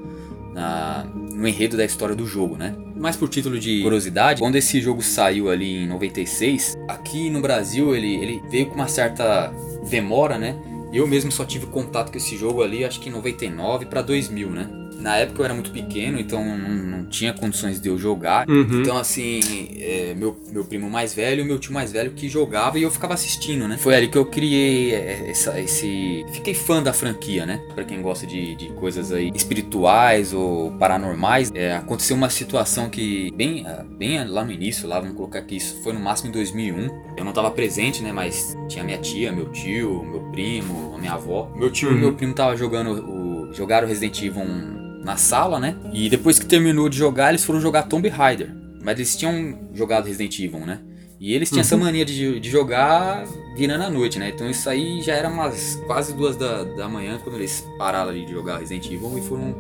na- 0.53 1.07
no 1.15 1.47
enredo 1.47 1.77
da 1.77 1.85
história 1.85 2.15
do 2.15 2.27
jogo, 2.27 2.57
né? 2.57 2.75
Mas 2.97 3.17
por 3.17 3.29
título 3.29 3.59
de 3.59 3.83
curiosidade, 3.83 4.41
quando 4.41 4.57
esse 4.57 4.81
jogo 4.81 5.03
saiu 5.03 5.51
ali 5.51 5.85
em 5.85 5.87
96, 5.87 6.77
aqui 6.89 7.31
no 7.31 7.41
Brasil 7.41 7.95
ele, 7.95 8.15
ele 8.17 8.43
veio 8.51 8.67
com 8.67 8.75
uma 8.75 8.89
certa 8.89 9.53
demora, 9.89 10.37
né? 10.39 10.57
Eu 10.93 11.07
mesmo 11.07 11.31
só 11.31 11.45
tive 11.45 11.67
contato 11.67 12.11
com 12.11 12.19
esse 12.19 12.37
jogo 12.37 12.63
ali, 12.63 12.85
acho 12.85 13.01
que 13.01 13.09
em 13.09 13.13
99 13.13 13.87
para 13.87 14.03
2000, 14.03 14.51
né? 14.51 14.69
Na 15.01 15.17
época 15.17 15.41
eu 15.41 15.45
era 15.45 15.55
muito 15.55 15.71
pequeno, 15.71 16.19
então 16.19 16.45
não, 16.45 16.69
não 16.69 17.05
tinha 17.07 17.33
condições 17.33 17.81
de 17.81 17.89
eu 17.89 17.99
jogar. 17.99 18.49
Uhum. 18.49 18.81
Então, 18.81 18.97
assim, 18.97 19.41
é, 19.79 20.15
meu, 20.17 20.39
meu 20.53 20.65
primo 20.65 20.89
mais 20.91 21.15
velho 21.15 21.41
e 21.43 21.45
meu 21.45 21.59
tio 21.59 21.73
mais 21.73 21.93
velho 21.93 22.11
que 22.13 22.29
jogava 22.29 22.79
e 22.79 22.83
eu 22.83 22.91
ficava 22.91 23.15
assistindo, 23.15 23.67
né? 23.67 23.77
Foi 23.79 23.95
ali 23.95 24.09
que 24.09 24.19
eu 24.19 24.27
criei 24.27 24.95
é, 24.95 25.31
essa, 25.31 25.59
esse. 25.61 26.25
Fiquei 26.33 26.55
fã 26.55 26.83
da 26.83 26.93
franquia, 26.93 27.47
né? 27.47 27.61
Pra 27.75 27.85
quem 27.85 28.01
gosta 28.03 28.27
de, 28.27 28.55
de 28.57 28.69
coisas 28.75 29.13
aí 29.13 29.31
espirituais 29.35 30.33
ou 30.33 30.73
paranormais, 30.73 31.51
é, 31.55 31.75
aconteceu 31.75 32.17
uma 32.17 32.31
situação 32.31 32.89
que, 32.89 33.31
bem, 33.35 33.65
ah, 33.67 33.85
bem 33.99 34.23
lá 34.27 34.45
no 34.45 34.53
início, 34.53 34.89
lá, 34.89 35.01
vamos 35.01 35.17
colocar 35.17 35.43
que 35.43 35.57
isso 35.57 35.83
foi 35.83 35.93
no 35.93 36.01
máximo 36.01 36.29
em 36.31 36.33
2001. 36.33 36.89
Eu 37.17 37.25
não 37.25 37.33
tava 37.33 37.51
presente, 37.51 38.03
né? 38.03 38.13
Mas 38.13 38.57
tinha 38.69 38.85
minha 38.85 38.99
tia, 38.99 39.33
meu 39.33 39.51
tio, 39.51 40.05
meu 40.05 40.21
primo, 40.31 40.95
a 40.95 40.99
minha 40.99 41.13
avó. 41.13 41.51
Meu 41.57 41.71
tio 41.71 41.91
Uhum. 41.91 41.97
e 41.97 42.01
meu 42.01 42.13
primo 42.13 42.35
tava 42.35 42.57
jogando 42.57 42.91
o. 42.93 43.53
jogaram 43.55 43.89
Resident 43.89 44.21
Evil 44.23 44.43
1 44.43 44.80
na 45.11 45.17
sala, 45.17 45.59
né? 45.59 45.75
E 45.93 46.09
depois 46.09 46.39
que 46.39 46.47
terminou 46.47 46.89
de 46.89 46.97
jogar, 46.97 47.31
eles 47.31 47.45
foram 47.45 47.61
jogar 47.61 47.83
Tomb 47.85 48.09
Raider. 48.09 48.51
Mas 48.83 48.97
eles 48.99 49.17
tinham 49.17 49.59
jogado 49.75 50.07
Resident 50.07 50.39
Evil, 50.39 50.61
né? 50.61 50.81
E 51.19 51.35
eles 51.35 51.51
tinham 51.51 51.61
essa 51.61 51.77
mania 51.77 52.05
de, 52.05 52.41
de 52.41 52.49
jogar 52.49 53.25
virando 53.57 53.85
a 53.85 53.91
noite, 53.91 54.19
né? 54.19 54.31
Então 54.35 54.49
isso 54.49 54.71
aí 54.71 55.03
já 55.03 55.13
era 55.15 55.29
umas 55.29 55.75
quase 55.87 56.15
duas 56.15 56.35
da, 56.37 56.65
da 56.65 56.89
manhã 56.89 57.19
quando 57.23 57.37
eles 57.37 57.67
pararam 57.77 58.13
de 58.13 58.31
jogar 58.31 58.59
Resident 58.59 58.87
Evil 58.87 59.19
e 59.19 59.21
foram 59.21 59.55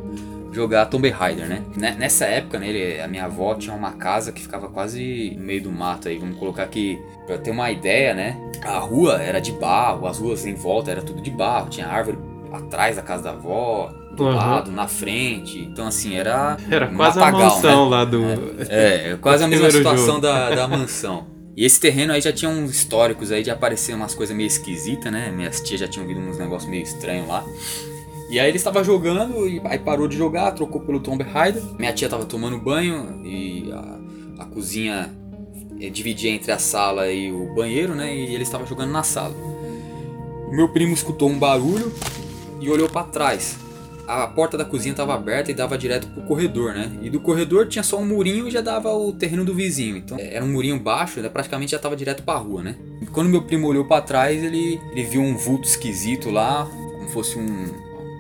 jogar 0.53 0.87
Tomb 0.87 1.09
Raider, 1.11 1.47
né? 1.47 1.63
Ne- 1.77 1.97
Nessa 1.97 2.25
época, 2.25 2.59
né, 2.59 2.69
ele- 2.71 3.01
a 3.03 3.07
minha 3.07 3.25
avó 3.27 3.55
tinha 3.55 3.75
uma 3.75 3.93
casa 3.93 4.33
que 4.33 4.41
ficava 4.41 4.69
quase 4.71 5.35
no 5.37 5.45
meio 5.45 5.63
do 5.65 5.71
mato 5.71 6.09
aí, 6.09 6.17
vamos 6.19 6.39
colocar 6.39 6.63
aqui, 6.63 6.99
pra 7.27 7.37
ter 7.37 7.51
uma 7.51 7.71
ideia, 7.71 8.15
né? 8.15 8.37
A 8.65 8.79
rua 8.79 9.21
era 9.23 9.39
de 9.41 9.53
barro, 9.53 10.07
as 10.07 10.19
ruas 10.19 10.47
em 10.47 10.55
volta 10.55 10.91
era 10.91 11.03
tudo 11.03 11.21
de 11.21 11.31
barro, 11.31 11.69
tinha 11.69 11.87
árvore 11.87 12.19
atrás 12.53 12.97
da 12.97 13.03
casa 13.03 13.23
da 13.25 13.31
avó, 13.33 13.93
do 14.25 14.31
Uhum. 14.31 14.37
lado, 14.37 14.71
na 14.73 14.87
frente. 14.87 15.59
Então 15.59 15.87
assim, 15.87 16.15
era 16.17 16.57
Era 16.71 16.87
quase 16.89 17.19
a 17.19 17.25
matagal, 17.25 17.51
mansão 17.55 17.85
né? 17.91 17.97
lá 17.97 18.05
do. 18.05 18.23
É, 18.69 19.11
é 19.13 19.19
quase 19.21 19.45
a 19.45 19.49
mesma 19.49 19.71
situação 19.71 20.07
jogo. 20.07 20.21
da, 20.21 20.51
da 20.55 20.69
mansão. 20.69 21.27
E 21.57 21.65
esse 21.65 21.79
terreno 21.81 22.13
aí 22.13 22.21
já 22.21 22.33
tinha 22.33 22.49
uns 22.51 22.71
históricos 22.71 23.31
aí 23.33 23.43
de 23.43 23.51
aparecer 23.51 23.95
umas 23.95 24.15
coisas 24.15 24.35
meio 24.35 24.47
esquisitas, 24.47 25.13
né? 25.13 25.31
Minhas 25.31 25.61
tias 25.61 25.81
já 25.81 25.89
tinham 25.89 26.07
visto 26.07 26.21
uns 26.21 26.39
negócios 26.39 26.71
meio 26.71 26.83
estranhos 26.83 27.29
lá. 27.29 27.45
E 28.31 28.39
aí 28.39 28.49
ele 28.49 28.57
estava 28.57 28.83
jogando 28.85 29.47
e 29.49 29.61
aí 29.65 29.79
parou 29.79 30.07
de 30.07 30.17
jogar, 30.17 30.53
trocou 30.53 30.81
pelo 30.81 31.01
Tomb 31.01 31.23
Raider. 31.25 31.61
Minha 31.79 31.93
tia 31.93 32.07
estava 32.07 32.25
tomando 32.25 32.57
banho 32.59 33.21
e 33.27 33.71
a, 34.39 34.43
a 34.45 34.47
cozinha 34.47 35.11
eh, 35.81 35.91
dividia 35.91 36.31
entre 36.31 36.53
a 36.53 36.59
sala 36.59 37.11
e 37.11 37.33
o 37.33 37.53
banheiro, 37.55 37.95
né? 37.97 38.15
E 38.15 38.33
ele 38.33 38.45
estava 38.45 38.65
jogando 38.65 38.93
na 38.93 39.03
sala. 39.03 39.35
Meu 40.53 40.69
primo 40.69 40.95
escutou 40.95 41.29
um 41.29 41.39
barulho 41.39 41.93
e 42.61 42.71
olhou 42.71 42.89
para 42.89 43.03
trás. 43.07 43.59
A 44.07 44.27
porta 44.27 44.59
da 44.59 44.65
cozinha 44.65 44.93
estava 44.93 45.15
aberta 45.15 45.51
e 45.51 45.55
dava 45.55 45.79
direto 45.79 46.09
pro 46.09 46.23
corredor, 46.23 46.75
né? 46.75 46.91
E 47.03 47.09
do 47.11 47.21
corredor 47.21 47.67
tinha 47.69 47.83
só 47.83 47.99
um 47.99 48.07
murinho 48.07 48.49
e 48.49 48.51
já 48.51 48.61
dava 48.61 48.93
o 48.93 49.13
terreno 49.13 49.45
do 49.45 49.55
vizinho. 49.55 49.97
Então 49.97 50.19
eh, 50.19 50.35
era 50.35 50.45
um 50.45 50.49
murinho 50.49 50.79
baixo, 50.79 51.21
né? 51.21 51.29
praticamente 51.29 51.73
já 51.73 51.79
tava 51.79 51.95
direto 51.97 52.23
pra 52.23 52.35
rua, 52.35 52.63
né? 52.63 52.77
E 53.01 53.07
quando 53.07 53.29
meu 53.29 53.43
primo 53.43 53.67
olhou 53.69 53.85
para 53.85 54.03
trás, 54.03 54.43
ele, 54.43 54.81
ele 54.93 55.05
viu 55.05 55.23
um 55.23 55.37
vulto 55.37 55.67
esquisito 55.67 56.31
lá, 56.31 56.67
como 56.67 57.09
fosse 57.09 57.39
um, 57.39 57.67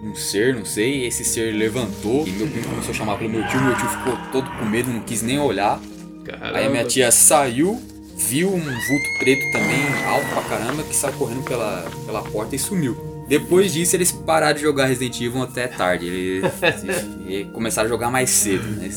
um 0.04 0.14
ser, 0.14 0.54
não 0.54 0.64
sei. 0.64 1.06
Esse 1.06 1.24
ser 1.24 1.52
levantou 1.54 2.26
e 2.26 2.30
meu 2.30 2.46
primo 2.46 2.68
começou 2.68 2.92
a 2.92 2.94
chamar 2.94 3.18
pelo 3.18 3.30
meu 3.30 3.46
tio. 3.48 3.60
Meu 3.60 3.76
tio 3.76 3.88
ficou 3.88 4.16
todo 4.32 4.50
com 4.58 4.64
medo, 4.64 4.90
não 4.90 5.00
quis 5.00 5.22
nem 5.22 5.38
olhar. 5.38 5.80
Caramba. 6.24 6.58
Aí 6.58 6.66
a 6.66 6.70
minha 6.70 6.84
tia 6.84 7.10
saiu, 7.10 7.80
viu 8.16 8.48
um 8.48 8.60
vulto 8.60 9.18
preto 9.18 9.50
também, 9.52 9.82
alto 10.06 10.26
pra 10.28 10.42
caramba, 10.42 10.82
que 10.82 10.94
saiu 10.94 11.14
correndo 11.14 11.42
pela, 11.42 11.90
pela 12.06 12.22
porta 12.22 12.54
e 12.54 12.58
sumiu. 12.58 13.09
Depois 13.30 13.72
disso, 13.72 13.94
eles 13.94 14.10
pararam 14.10 14.56
de 14.56 14.60
jogar 14.60 14.86
Resident 14.86 15.20
Evil 15.20 15.40
até 15.42 15.68
tarde. 15.68 16.04
Eles, 16.04 16.52
e 17.28 17.44
começaram 17.44 17.86
a 17.86 17.88
jogar 17.88 18.10
mais 18.10 18.28
cedo, 18.28 18.64
né? 18.64 18.90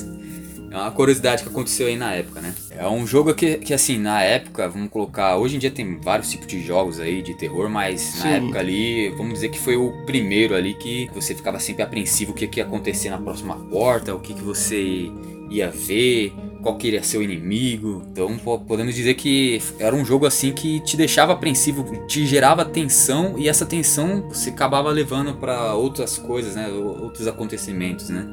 É 0.71 0.75
uma 0.75 0.89
curiosidade 0.89 1.43
que 1.43 1.49
aconteceu 1.49 1.85
aí 1.85 1.95
na 1.95 2.13
época, 2.13 2.41
né? 2.41 2.51
É 2.71 2.87
um 2.87 3.05
jogo 3.05 3.35
que, 3.35 3.57
que, 3.57 3.75
assim, 3.75 3.99
na 3.99 4.23
época, 4.23 4.67
vamos 4.67 4.89
colocar. 4.89 5.37
Hoje 5.37 5.57
em 5.57 5.59
dia 5.59 5.69
tem 5.69 5.99
vários 6.01 6.31
tipos 6.31 6.47
de 6.47 6.65
jogos 6.65 6.99
aí 6.99 7.21
de 7.21 7.35
terror, 7.35 7.69
mas 7.69 8.15
na 8.15 8.21
Sim. 8.23 8.29
época 8.29 8.59
ali, 8.59 9.09
vamos 9.09 9.35
dizer 9.35 9.49
que 9.49 9.59
foi 9.59 9.75
o 9.75 10.03
primeiro 10.07 10.55
ali 10.55 10.73
que 10.73 11.11
você 11.13 11.35
ficava 11.35 11.59
sempre 11.59 11.83
apreensivo 11.83 12.31
o 12.31 12.33
que, 12.33 12.47
que 12.47 12.59
ia 12.59 12.65
acontecer 12.65 13.11
na 13.11 13.19
próxima 13.19 13.55
porta, 13.55 14.15
o 14.15 14.19
que, 14.19 14.33
que 14.33 14.41
você 14.41 15.11
ia 15.47 15.69
ver, 15.69 16.33
qual 16.63 16.75
que 16.77 16.87
iria 16.87 17.03
ser 17.03 17.17
o 17.17 17.21
inimigo. 17.21 18.01
Então 18.11 18.35
po- 18.37 18.57
podemos 18.59 18.95
dizer 18.95 19.13
que 19.15 19.61
era 19.77 19.95
um 19.95 20.03
jogo 20.03 20.25
assim 20.25 20.51
que 20.53 20.79
te 20.79 20.97
deixava 20.97 21.33
apreensivo, 21.33 21.83
te 22.07 22.25
gerava 22.25 22.65
tensão 22.65 23.35
e 23.37 23.47
essa 23.47 23.65
tensão 23.65 24.27
você 24.29 24.49
acabava 24.49 24.89
levando 24.89 25.35
pra 25.35 25.75
outras 25.75 26.17
coisas, 26.17 26.55
né? 26.55 26.69
Ou- 26.69 27.03
Outros 27.03 27.27
acontecimentos, 27.27 28.09
né? 28.09 28.25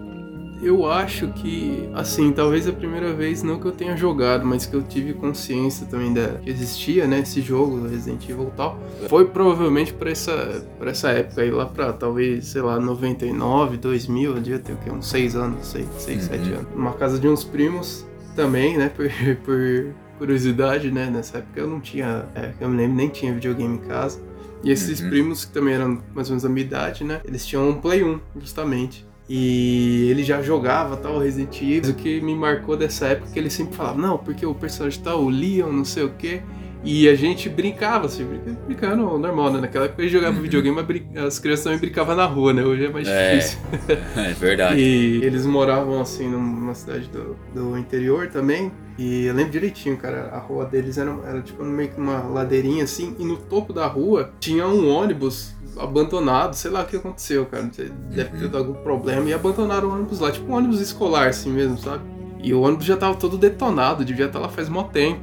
Eu 0.63 0.87
acho 0.91 1.29
que, 1.29 1.89
assim, 1.95 2.31
talvez 2.33 2.69
a 2.69 2.73
primeira 2.73 3.15
vez 3.15 3.43
não 3.43 3.59
que 3.59 3.65
eu 3.67 3.73
tenha 3.73 3.97
jogado, 3.97 4.45
mas 4.47 4.67
que 4.67 4.77
eu 4.77 4.83
tive 4.83 5.15
consciência 5.15 5.87
também 5.87 6.13
da 6.13 6.29
que 6.35 6.51
existia, 6.51 7.07
né, 7.07 7.21
esse 7.21 7.41
jogo 7.41 7.89
Resident 7.89 8.23
Evil 8.29 8.49
e 8.53 8.57
tal, 8.59 8.79
foi 9.09 9.25
provavelmente 9.25 9.95
por 9.95 10.07
essa, 10.07 10.63
por 10.79 10.87
essa 10.87 11.09
época 11.13 11.41
aí, 11.41 11.51
lá 11.51 11.65
pra 11.65 11.95
talvez, 11.95 12.45
sei 12.49 12.61
lá, 12.61 12.79
99, 12.79 13.79
2000, 13.79 14.37
eu 14.37 14.41
devia 14.43 14.59
ter 14.59 14.75
o 14.75 14.77
quê? 14.77 14.91
Uns 14.91 15.09
6 15.09 15.35
anos, 15.35 15.67
6, 15.67 15.87
6 15.97 16.23
Uhum. 16.25 16.29
7 16.29 16.53
anos. 16.53 16.67
Numa 16.77 16.93
casa 16.93 17.19
de 17.19 17.27
uns 17.27 17.43
primos 17.43 18.07
também, 18.43 18.77
né, 18.77 18.89
por, 18.95 19.09
por 19.45 19.95
curiosidade, 20.19 20.91
né, 20.91 21.11
nessa 21.11 21.39
época 21.39 21.61
eu 21.61 21.67
não 21.67 21.81
tinha, 21.81 22.27
é, 22.35 22.53
eu 22.61 22.69
me 22.69 22.77
lembro, 22.77 22.97
nem 22.97 23.09
tinha 23.09 23.33
videogame 23.33 23.75
em 23.77 23.79
casa. 23.79 24.21
E 24.63 24.71
esses 24.71 25.01
Uhum. 25.01 25.09
primos, 25.09 25.45
que 25.47 25.53
também 25.53 25.75
eram 25.75 26.03
mais 26.15 26.29
ou 26.29 26.33
menos 26.33 26.43
da 26.43 26.49
minha 26.51 26.67
idade, 26.67 27.03
né? 27.03 27.21
Eles 27.25 27.47
tinham 27.47 27.67
um 27.71 27.81
Play 27.81 28.05
1, 28.05 28.21
justamente. 28.39 29.07
E 29.27 30.09
ele 30.11 30.23
já 30.23 30.43
jogava 30.43 30.99
tal 30.99 31.19
Resident 31.19 31.63
Evil. 31.63 31.93
O 31.93 31.95
que 31.95 32.21
me 32.21 32.35
marcou 32.35 32.77
dessa 32.77 33.07
época 33.07 33.31
é 33.31 33.33
que 33.33 33.39
ele 33.39 33.49
sempre 33.49 33.75
falava, 33.75 33.99
não, 33.99 34.19
porque 34.19 34.45
o 34.45 34.55
personagem 34.55 35.01
tal, 35.03 35.23
o 35.25 35.31
Leon, 35.31 35.73
não 35.73 35.85
sei 35.85 36.03
o 36.03 36.11
quê. 36.11 36.43
E 36.83 37.09
a 37.09 37.15
gente 37.15 37.49
brincava, 37.49 38.07
assim, 38.07 38.25
brinca- 38.25 38.59
brincando 38.67 39.19
normal, 39.19 39.53
né? 39.53 39.61
Naquela 39.61 39.85
época 39.85 40.01
a 40.01 40.05
gente 40.05 40.13
jogava 40.15 40.37
Uhum. 40.37 40.43
videogame, 40.43 40.77
mas 41.15 41.25
as 41.27 41.39
crianças 41.39 41.65
também 41.65 41.79
brincavam 41.79 42.17
na 42.17 42.25
rua, 42.25 42.53
né? 42.55 42.63
Hoje 42.65 42.87
é 42.87 42.89
mais 42.89 43.07
É. 43.07 43.37
difícil. 43.37 43.59
É 44.17 44.33
verdade. 44.33 44.81
E 44.81 45.23
eles 45.25 45.45
moravam 45.45 46.01
assim 46.01 46.29
numa 46.29 46.75
cidade 46.75 47.09
do, 47.09 47.37
do 47.55 47.77
interior 47.77 48.29
também. 48.29 48.73
E 48.99 49.25
eu 49.27 49.35
lembro 49.35 49.53
direitinho, 49.53 49.97
cara, 49.97 50.31
a 50.33 50.39
rua 50.39 50.65
deles 50.65 50.97
era, 50.99 51.15
era 51.27 51.41
tipo 51.43 51.63
meio 51.65 51.91
que 51.91 52.01
uma 52.01 52.21
ladeirinha 52.21 52.85
assim, 52.85 53.15
e 53.19 53.25
no 53.25 53.37
topo 53.37 53.73
da 53.73 53.87
rua 53.87 54.31
tinha 54.41 54.67
um 54.67 54.89
ônibus 54.91 55.55
abandonado, 55.79 56.55
sei 56.55 56.71
lá 56.71 56.83
o 56.83 56.87
que 56.87 56.97
aconteceu, 56.97 57.47
cara. 57.47 57.71
Deve 58.11 58.31
ter 58.31 58.49
dado 58.49 58.59
algum 58.59 58.75
problema 58.75 59.29
e 59.29 59.33
abandonaram 59.35 59.89
o 59.89 59.93
ônibus 59.95 60.19
lá, 60.21 60.31
tipo 60.31 60.51
um 60.51 60.55
ônibus 60.55 60.81
escolar 60.81 61.29
assim 61.29 61.51
mesmo, 61.51 61.79
sabe? 61.79 62.03
E 62.43 62.55
o 62.55 62.61
ônibus 62.63 62.87
já 62.87 62.97
tava 62.97 63.15
todo 63.17 63.37
detonado, 63.37 64.05
devia 64.05 64.27
estar 64.27 64.39
lá 64.39 64.49
faz 64.49 64.69
mó 64.69 64.83
tempo. 64.85 65.21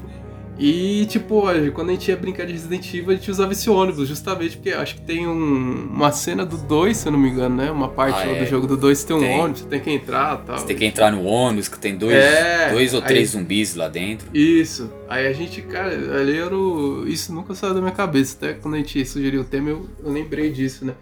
E, 0.59 1.05
tipo, 1.05 1.43
quando 1.73 1.89
a 1.89 1.93
gente 1.93 2.09
ia 2.09 2.17
brincar 2.17 2.45
de 2.45 2.51
Resident 2.53 2.87
Evil, 2.93 3.11
a 3.11 3.13
gente 3.15 3.29
usava 3.29 3.51
esse 3.51 3.69
ônibus, 3.69 4.07
justamente 4.07 4.57
porque 4.57 4.71
acho 4.71 4.95
que 4.95 5.01
tem 5.01 5.27
um- 5.27 5.87
uma 5.91 6.11
cena 6.11 6.43
do 6.43 6.57
2, 6.57 6.97
se 6.97 7.07
eu 7.07 7.11
não 7.11 7.19
me 7.19 7.29
engano, 7.29 7.55
né? 7.55 7.69
Uma 7.69 7.89
parte 7.89 8.19
Ah, 8.19 8.31
é. 8.31 8.39
do 8.43 8.45
jogo 8.49 8.65
do 8.65 8.75
2 8.75 9.03
tem 9.03 9.15
um 9.15 9.19
Tem. 9.19 9.39
ônibus, 9.39 9.61
você 9.61 9.67
tem 9.67 9.79
que 9.79 9.91
entrar 9.91 10.41
e 10.41 10.47
tal. 10.47 10.57
Você 10.57 10.65
tem 10.65 10.75
que 10.75 10.85
entrar 10.85 11.11
no 11.11 11.23
ônibus, 11.23 11.67
que 11.67 11.77
tem 11.77 11.95
dois, 11.95 12.15
É, 12.15 12.71
dois 12.71 12.93
ou 12.95 13.01
aí- 13.01 13.07
três 13.07 13.29
zumbis 13.29 13.75
lá 13.75 13.87
dentro. 13.87 14.27
Isso. 14.33 14.89
Aí 15.07 15.27
a 15.27 15.33
gente, 15.33 15.61
cara, 15.61 15.91
ali 16.19 16.37
era 16.37 16.55
o... 16.57 17.07
Isso 17.07 17.31
nunca 17.33 17.53
saiu 17.53 17.73
da 17.75 17.79
minha 17.79 17.93
cabeça. 17.93 18.35
Até 18.37 18.53
quando 18.53 18.73
a 18.73 18.77
gente 18.77 19.05
sugeriu 19.05 19.41
o 19.41 19.45
tema, 19.45 19.69
eu, 19.69 19.85
eu 20.03 20.11
lembrei 20.11 20.49
disso, 20.51 20.83
né? 20.85 20.93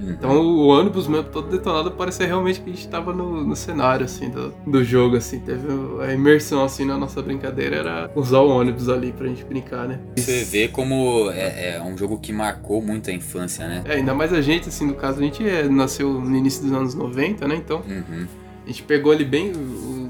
Então 0.00 0.40
o 0.40 0.66
ônibus 0.66 1.06
mesmo 1.06 1.24
todo 1.30 1.48
detonado 1.50 1.90
parecia 1.92 2.26
realmente 2.26 2.60
que 2.60 2.70
a 2.70 2.72
gente 2.72 2.88
tava 2.88 3.12
no, 3.12 3.44
no 3.44 3.56
cenário, 3.56 4.04
assim, 4.04 4.28
do, 4.30 4.54
do 4.66 4.82
jogo, 4.84 5.16
assim. 5.16 5.38
Teve 5.40 5.66
a 6.02 6.12
imersão, 6.12 6.64
assim, 6.64 6.84
na 6.84 6.96
nossa 6.98 7.20
brincadeira 7.22 7.76
era 7.76 8.10
usar 8.14 8.40
o 8.40 8.48
ônibus 8.48 8.88
ali 8.88 9.12
pra 9.12 9.26
gente 9.28 9.44
brincar, 9.44 9.86
né? 9.88 10.00
Você 10.16 10.44
vê 10.44 10.68
como 10.68 11.30
é, 11.30 11.76
é 11.76 11.82
um 11.82 11.96
jogo 11.96 12.18
que 12.18 12.32
marcou 12.32 12.82
muito 12.82 13.10
a 13.10 13.12
infância, 13.12 13.66
né? 13.66 13.82
É, 13.84 13.94
ainda 13.94 14.14
mais 14.14 14.32
a 14.32 14.40
gente, 14.40 14.68
assim, 14.68 14.86
no 14.86 14.94
caso, 14.94 15.20
a 15.20 15.22
gente 15.22 15.46
é, 15.46 15.68
nasceu 15.68 16.12
no 16.12 16.36
início 16.36 16.62
dos 16.62 16.72
anos 16.72 16.94
90, 16.94 17.46
né? 17.48 17.54
Então 17.56 17.82
Uhum. 17.88 18.26
a 18.64 18.66
gente 18.68 18.82
pegou 18.82 19.12
ali 19.12 19.24
bem 19.24 19.52
o, 19.52 20.03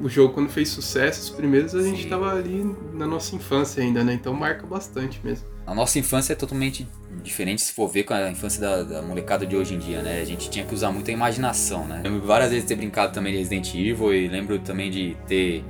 o 0.00 0.08
jogo 0.08 0.34
quando 0.34 0.48
fez 0.50 0.68
sucesso, 0.68 1.20
os 1.20 1.30
primeiros 1.30 1.74
a 1.74 1.82
gente 1.82 2.02
Sim. 2.02 2.08
tava 2.08 2.32
ali 2.32 2.76
na 2.92 3.06
nossa 3.06 3.34
infância 3.34 3.82
ainda, 3.82 4.04
né? 4.04 4.14
Então 4.14 4.32
marca 4.34 4.66
bastante 4.66 5.20
mesmo. 5.24 5.46
A 5.66 5.74
nossa 5.74 5.98
infância 5.98 6.32
é 6.32 6.36
totalmente 6.36 6.86
diferente 7.22 7.62
se 7.62 7.72
for 7.72 7.88
ver 7.88 8.04
com 8.04 8.14
a 8.14 8.30
infância 8.30 8.60
da, 8.60 8.82
da 8.82 9.02
molecada 9.02 9.44
de 9.44 9.56
hoje 9.56 9.74
em 9.74 9.78
dia, 9.78 10.00
né? 10.00 10.20
A 10.20 10.24
gente 10.24 10.48
tinha 10.48 10.64
que 10.64 10.72
usar 10.72 10.92
muito 10.92 11.10
a 11.10 11.12
imaginação, 11.12 11.86
né? 11.86 12.00
Lembro 12.04 12.26
várias 12.26 12.50
vezes 12.50 12.64
de 12.64 12.68
ter 12.68 12.76
brincado 12.76 13.12
também 13.12 13.32
de 13.32 13.38
Resident 13.38 13.74
Evil 13.74 14.14
e 14.14 14.28
lembro 14.28 14.58
também 14.60 14.90
de 14.90 15.16
ter. 15.26 15.64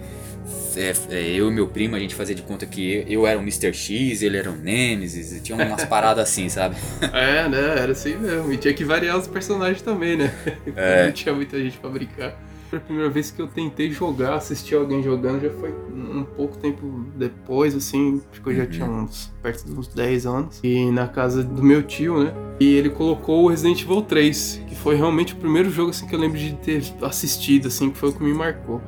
é, 0.77 0.93
é, 1.11 1.31
eu 1.31 1.49
e 1.49 1.55
meu 1.55 1.67
primo, 1.69 1.97
a 1.97 1.99
gente 1.99 2.15
fazia 2.15 2.35
de 2.35 2.43
conta 2.43 2.67
que 2.67 3.07
eu 3.09 3.27
era 3.27 3.39
o 3.39 3.43
Mr. 3.43 3.73
X, 3.73 4.21
ele 4.21 4.37
era 4.37 4.51
o 4.51 4.57
Nemesis, 4.57 5.33
e 5.33 5.41
tinha 5.41 5.57
umas 5.57 5.85
paradas 5.85 6.29
assim, 6.29 6.49
sabe? 6.51 6.77
É, 7.13 7.49
né? 7.49 7.79
Era 7.79 7.93
assim 7.93 8.17
mesmo. 8.17 8.53
E 8.53 8.59
tinha 8.59 8.75
que 8.75 8.85
variar 8.85 9.17
os 9.17 9.27
personagens 9.27 9.81
também, 9.81 10.17
né? 10.17 10.35
É. 10.77 11.07
Não 11.07 11.13
tinha 11.13 11.35
muita 11.35 11.59
gente 11.59 11.79
pra 11.79 11.89
brincar. 11.89 12.39
Foi 12.69 12.79
a 12.79 12.83
primeira 12.83 13.09
vez 13.09 13.31
que 13.31 13.41
eu 13.41 13.47
tentei 13.47 13.91
jogar, 13.93 14.35
assistir 14.35 14.75
alguém 14.75 15.01
jogando, 15.03 15.41
já 15.41 15.51
foi 15.51 15.71
um 15.95 16.25
pouco 16.25 16.57
tempo 16.59 17.05
depois, 17.15 17.75
assim, 17.77 18.21
acho 18.33 18.43
que 18.43 18.49
eu 18.49 18.55
já 18.57 18.63
Uhum. 18.65 18.69
tinha 18.71 18.87
uns 18.87 19.33
perto 19.41 19.65
de 19.67 19.73
uns 19.79 19.87
10 19.89 20.27
anos. 20.27 20.59
E 20.65 20.91
na 20.91 21.07
casa 21.07 21.45
do 21.45 21.63
meu 21.63 21.83
tio, 21.83 22.25
né? 22.25 22.33
E 22.59 22.75
ele 22.75 22.91
colocou 22.91 23.45
o 23.45 23.49
Resident 23.49 23.83
Evil 23.83 24.03
3, 24.03 24.61
que 24.69 24.75
foi 24.75 24.97
realmente 24.97 25.33
o 25.35 25.37
primeiro 25.37 25.71
jogo 25.71 25.91
assim 25.91 26.07
que 26.09 26.15
eu 26.15 26.19
lembro 26.19 26.39
de 26.39 26.55
ter 26.55 26.83
assistido, 27.03 27.69
assim, 27.69 27.91
que 27.91 27.99
foi 27.99 28.09
o 28.09 28.13
que 28.13 28.23
me 28.25 28.35
marcou. 28.35 28.81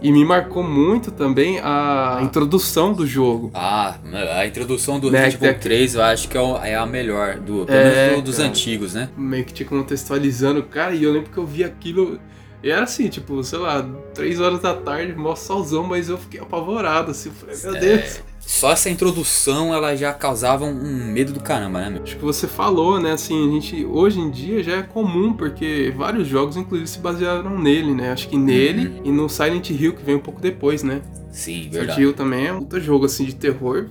E 0.00 0.12
me 0.12 0.24
marcou 0.24 0.62
muito 0.62 1.10
também 1.10 1.58
a 1.58 2.20
introdução 2.22 2.92
do 2.92 3.04
jogo. 3.04 3.50
Ah, 3.52 3.96
a 4.36 4.46
introdução 4.46 4.98
do 5.00 5.10
Né, 5.10 5.18
Resident 5.24 5.42
Evil 5.42 5.52
tem- 5.54 5.60
3 5.60 5.94
eu 5.96 6.02
acho 6.02 6.28
que 6.28 6.38
é 6.38 6.70
é 6.70 6.76
a 6.76 6.86
melhor, 6.86 7.34
do, 7.40 7.66
pelo 7.66 7.78
É, 7.78 8.06
menos 8.06 8.16
do- 8.22 8.24
dos 8.26 8.36
cara. 8.36 8.48
antigos, 8.48 8.94
né? 8.94 9.08
meio 9.16 9.44
que 9.44 9.52
te 9.52 9.64
contextualizando, 9.64 10.62
cara, 10.62 10.94
e 10.94 11.02
eu 11.02 11.12
lembro 11.12 11.30
que 11.30 11.36
eu 11.38 11.44
vi 11.44 11.62
aquilo. 11.64 12.18
E 12.62 12.70
era 12.70 12.82
assim, 12.84 13.08
tipo, 13.08 13.42
sei 13.44 13.58
lá, 13.58 13.84
três 14.14 14.40
horas 14.40 14.60
da 14.60 14.74
tarde, 14.74 15.14
mó 15.14 15.36
solzão, 15.36 15.84
mas 15.84 16.08
eu 16.08 16.18
fiquei 16.18 16.40
apavorado, 16.40 17.12
assim, 17.12 17.28
eu 17.28 17.34
falei, 17.34 17.56
meu 17.62 17.76
É. 17.76 17.80
Deus. 17.80 18.22
Só 18.48 18.72
essa 18.72 18.88
introdução 18.88 19.74
ela 19.74 19.94
já 19.94 20.10
causava 20.10 20.64
um, 20.64 20.72
medo 21.12 21.34
do 21.34 21.38
caramba, 21.40 21.82
né, 21.82 21.90
meu? 21.90 22.02
Acho 22.02 22.16
que 22.16 22.24
você 22.24 22.48
falou, 22.48 22.98
né, 22.98 23.12
assim, 23.12 23.46
a 23.46 23.52
gente, 23.52 23.84
hoje 23.84 24.18
em 24.18 24.30
dia 24.30 24.62
já 24.62 24.76
é 24.78 24.82
comum, 24.82 25.34
porque 25.34 25.92
vários 25.94 26.26
jogos, 26.26 26.56
inclusive, 26.56 26.88
se 26.88 26.98
basearam 26.98 27.58
nele, 27.58 27.92
né, 27.94 28.10
acho 28.10 28.26
que 28.26 28.38
nele 28.38 28.86
Uhum. 28.88 29.00
e 29.04 29.12
no 29.12 29.28
Silent 29.28 29.68
Hill, 29.68 29.92
que 29.92 30.02
veio 30.02 30.16
um 30.16 30.22
pouco 30.22 30.40
depois, 30.40 30.82
né. 30.82 31.02
Sim, 31.30 31.64
Silent 31.64 31.72
verdade. 31.72 32.00
Hill 32.00 32.14
também 32.14 32.46
é 32.46 32.52
um 32.54 32.60
puta 32.60 32.80
jogo, 32.80 33.04
assim, 33.04 33.26
de 33.26 33.34
terror, 33.34 33.90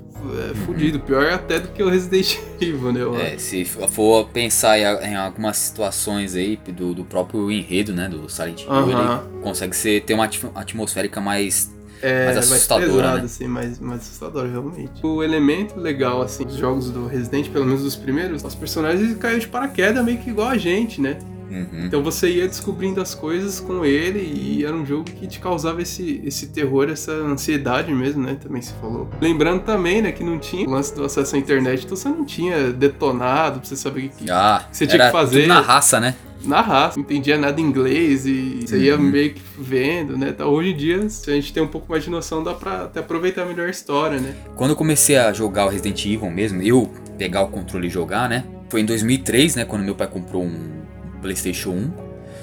é 0.51 0.55
fudido, 0.65 0.99
pior 1.01 1.31
até 1.31 1.59
do 1.59 1.67
que 1.67 1.83
o 1.83 1.87
Resident 1.89 2.37
Evil, 2.59 2.91
né. 2.91 3.35
É, 3.35 3.37
se 3.37 3.63
for 3.63 4.27
pensar 4.29 4.79
em, 4.79 5.15
algumas 5.15 5.55
situações 5.57 6.35
aí 6.35 6.57
do, 6.75 6.95
do 6.95 7.05
próprio 7.05 7.51
enredo, 7.51 7.93
né, 7.93 8.09
do 8.09 8.27
Silent 8.27 8.63
Hill, 8.63 8.71
Aham. 8.71 9.21
ele 9.29 9.41
consegue 9.43 9.75
ser, 9.75 10.01
ter 10.01 10.15
uma 10.15 10.25
atmo- 10.25 10.51
atmosférica 10.55 11.21
mais 11.21 11.71
É, 12.01 12.25
mais 12.25 12.37
assustadora, 12.37 12.87
pesado, 12.91 13.17
né? 13.17 13.23
assim, 13.25 13.47
mais, 13.47 13.79
mais 13.79 14.01
assustador, 14.01 14.47
realmente. 14.49 14.91
O 15.05 15.23
elemento 15.23 15.79
legal, 15.79 16.21
assim, 16.21 16.43
dos 16.45 16.55
jogos 16.57 16.89
do 16.91 17.07
Resident, 17.07 17.49
pelo 17.49 17.65
menos 17.65 17.83
dos 17.83 17.95
primeiros, 17.95 18.43
os 18.43 18.55
personagens 18.55 19.15
caíram 19.17 19.39
de 19.39 19.47
paraquedas 19.47 20.03
meio 20.03 20.17
que 20.17 20.29
igual 20.29 20.49
a 20.49 20.57
gente, 20.57 21.01
né? 21.01 21.17
Uhum. 21.49 21.85
Então 21.85 22.03
você 22.03 22.29
ia 22.29 22.45
descobrindo 22.47 22.99
as 22.99 23.15
coisas 23.15 23.61
com 23.61 23.85
ele 23.85 24.19
e 24.19 24.65
era 24.65 24.75
um 24.75 24.85
jogo 24.85 25.05
que 25.05 25.25
te 25.25 25.39
causava 25.39 25.81
esse, 25.81 26.21
esse 26.25 26.47
terror, 26.47 26.89
essa 26.89 27.13
ansiedade 27.13 27.93
mesmo, 27.93 28.21
né? 28.21 28.35
Também 28.41 28.61
se 28.61 28.73
falou. 28.81 29.09
Lembrando 29.21 29.63
também, 29.63 30.01
né, 30.01 30.11
que 30.11 30.25
não 30.25 30.37
tinha 30.37 30.67
o 30.67 30.71
lance 30.71 30.93
do 30.93 31.05
acesso 31.05 31.37
à 31.37 31.39
internet, 31.39 31.85
então 31.85 31.95
você 31.95 32.09
não 32.09 32.25
tinha 32.25 32.71
detonado 32.73 33.59
pra 33.61 33.69
você 33.69 33.77
saber 33.77 33.99
o 33.99 34.09
que, 34.09 34.25
que 34.25 34.29
Ah, 34.31 34.65
você 34.69 34.85
tinha 34.85 35.05
que 35.05 35.11
fazer. 35.11 35.41
tudo 35.43 35.47
na 35.47 35.61
raça, 35.61 36.01
né? 36.01 36.15
Na 36.43 36.61
raça, 36.61 36.97
não 36.97 37.03
entendia 37.03 37.37
nada 37.37 37.59
em 37.59 37.63
inglês 37.63 38.25
e 38.25 38.59
você 38.65 38.77
ia 38.77 38.95
Uhum. 38.95 39.01
meio 39.03 39.33
que 39.33 39.41
vendo, 39.57 40.17
né? 40.17 40.29
Então, 40.29 40.49
hoje 40.49 40.69
em 40.71 40.75
dia, 40.77 41.09
se 41.09 41.29
a 41.29 41.33
gente 41.33 41.51
tem 41.51 41.61
um 41.63 41.67
pouco 41.67 41.87
mais 41.89 42.03
de 42.03 42.09
noção, 42.09 42.43
dá 42.43 42.53
pra 42.53 42.83
até 42.83 42.99
aproveitar 42.99 43.45
melhor 43.45 43.67
a 43.67 43.71
história, 43.71 44.19
né? 44.19 44.33
Quando 44.55 44.71
eu 44.71 44.75
comecei 44.75 45.17
a 45.17 45.33
jogar 45.33 45.65
o 45.65 45.69
Resident 45.69 46.05
Evil 46.05 46.29
mesmo, 46.31 46.61
eu 46.61 46.91
pegar 47.17 47.41
o 47.43 47.47
controle 47.47 47.87
e 47.87 47.89
jogar, 47.89 48.29
né? 48.29 48.43
Foi 48.69 48.81
em 48.81 48.85
2003, 48.85 49.55
né, 49.55 49.65
quando 49.65 49.83
meu 49.83 49.95
pai 49.95 50.07
comprou 50.07 50.43
um 50.43 50.81
PlayStation 51.21 51.71
1. 51.71 51.91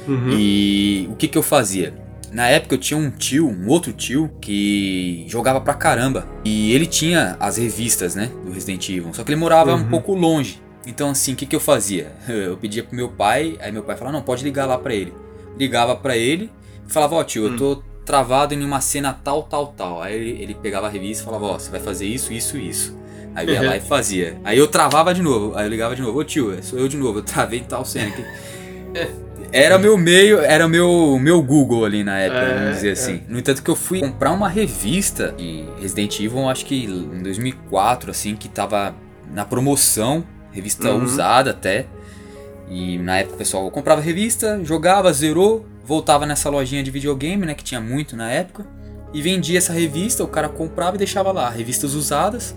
Uhum. 0.09 0.31
E 0.39 1.09
o 1.11 1.17
que 1.17 1.29
que 1.29 1.39
eu 1.39 1.43
fazia? 1.43 1.95
Na 2.33 2.49
época 2.49 2.75
eu 2.75 2.79
tinha 2.79 2.99
um 2.99 3.11
tio, 3.11 3.49
um 3.49 3.69
outro 3.69 3.93
tio, 3.93 4.29
que 4.41 5.25
jogava 5.29 5.61
pra 5.61 5.73
caramba. 5.75 6.27
E 6.45 6.73
ele 6.73 6.85
tinha 6.87 7.37
as 7.39 7.57
revistas, 7.59 8.15
né, 8.17 8.29
do 8.45 8.51
Resident 8.51 8.89
Evil. 8.89 9.15
Só 9.15 9.23
que 9.23 9.31
ele 9.33 9.41
morava 9.41 9.75
um 9.75 9.79
Uhum. 9.83 9.89
pouco 9.89 10.15
longe. 10.15 10.61
Então 10.87 11.11
assim, 11.11 11.33
o 11.33 11.37
que 11.37 11.47
que 11.47 11.57
eu 11.57 11.61
fazia? 11.61 12.13
Eu 12.29 12.57
pedia 12.57 12.83
pro 12.83 12.95
meu 12.95 13.09
pai, 13.09 13.57
aí 13.61 13.73
meu 13.73 13.83
pai 13.83 13.97
falava, 13.97 14.17
não, 14.17 14.25
pode 14.25 14.45
ligar 14.45 14.67
lá 14.67 14.79
pra 14.79 14.95
ele. 14.95 15.13
Ligava 15.59 15.95
pra 15.95 16.17
ele, 16.17 16.51
falava, 16.89 17.15
ó 17.15 17.25
tio, 17.25 17.47
eu 17.47 17.57
tô 17.57 17.83
travado 18.05 18.55
em 18.55 18.65
uma 18.65 18.81
cena 18.81 19.13
tal, 19.13 19.45
tal, 19.45 19.69
tal. 19.69 20.03
Aí 20.03 20.15
ele, 20.15 20.43
ele 20.43 20.55
pegava 20.55 20.89
a 20.89 20.91
revista 20.91 21.23
e 21.23 21.25
falava, 21.25 21.47
ó, 21.47 21.59
você 21.59 21.71
vai 21.71 21.81
fazer 21.81 22.07
isso, 22.07 22.33
isso, 22.33 22.59
isso. 22.59 22.99
Aí 23.35 23.47
eu 23.47 23.55
ia 23.55 23.63
lá 23.63 23.77
e 23.77 23.81
fazia. 23.87 24.39
Aí 24.45 24.59
eu 24.59 24.67
travava 24.67 25.15
de 25.15 25.23
novo. 25.23 25.57
Aí 25.57 25.67
eu 25.67 25.71
ligava 25.71 25.95
de 25.95 26.03
novo. 26.03 26.19
Ô 26.19 26.25
tio, 26.25 26.57
sou 26.63 26.79
eu 26.79 26.89
de 26.89 26.97
novo. 26.97 27.21
Eu 27.21 27.23
travei 27.23 27.61
tal 27.61 27.85
cena 27.85 28.09
aqui. 28.09 28.25
Era 29.55 29.79
meu 29.79 29.97
meio, 29.97 30.41
era 30.41 30.67
meu 30.67 31.17
meu 31.21 31.41
Google 31.41 31.85
ali 31.85 32.03
na 32.03 32.19
época, 32.19 32.41
É, 32.41 32.59
vamos 32.59 32.75
dizer 32.75 32.89
é. 32.89 32.93
assim. 32.93 33.23
No 33.29 33.39
entanto 33.39 33.63
que 33.63 33.71
eu 33.71 33.77
fui 33.77 34.01
comprar 34.01 34.33
uma 34.33 34.49
revista 34.49 35.33
de 35.39 35.65
Resident 35.81 36.19
Evil, 36.19 36.49
acho 36.49 36.67
que 36.67 36.87
em 36.87 37.23
2004, 37.23 38.11
assim, 38.11 38.35
que 38.35 38.49
tava 38.49 38.97
na 39.33 39.45
promoção, 39.45 40.25
revista 40.55 40.91
Uhum. 40.91 41.05
usada 41.05 41.51
até. 41.51 41.87
E 42.71 42.97
na 42.99 43.19
época 43.19 43.35
o 43.35 43.39
pessoal 43.39 43.71
comprava 43.71 44.01
revista, 44.01 44.61
jogava, 44.65 45.13
zerou, 45.13 45.67
voltava 45.85 46.25
nessa 46.25 46.49
lojinha 46.49 46.83
de 46.83 46.91
videogame, 46.91 47.45
né, 47.45 47.53
que 47.55 47.63
tinha 47.65 47.81
muito 47.81 48.17
na 48.17 48.31
época, 48.31 48.67
e 49.13 49.21
vendia 49.21 49.59
essa 49.59 49.73
revista, 49.73 50.25
o 50.25 50.29
cara 50.29 50.49
comprava 50.49 50.97
e 50.97 50.99
deixava 50.99 51.31
lá, 51.31 51.51
revistas 51.51 51.95
usadas. 51.95 52.57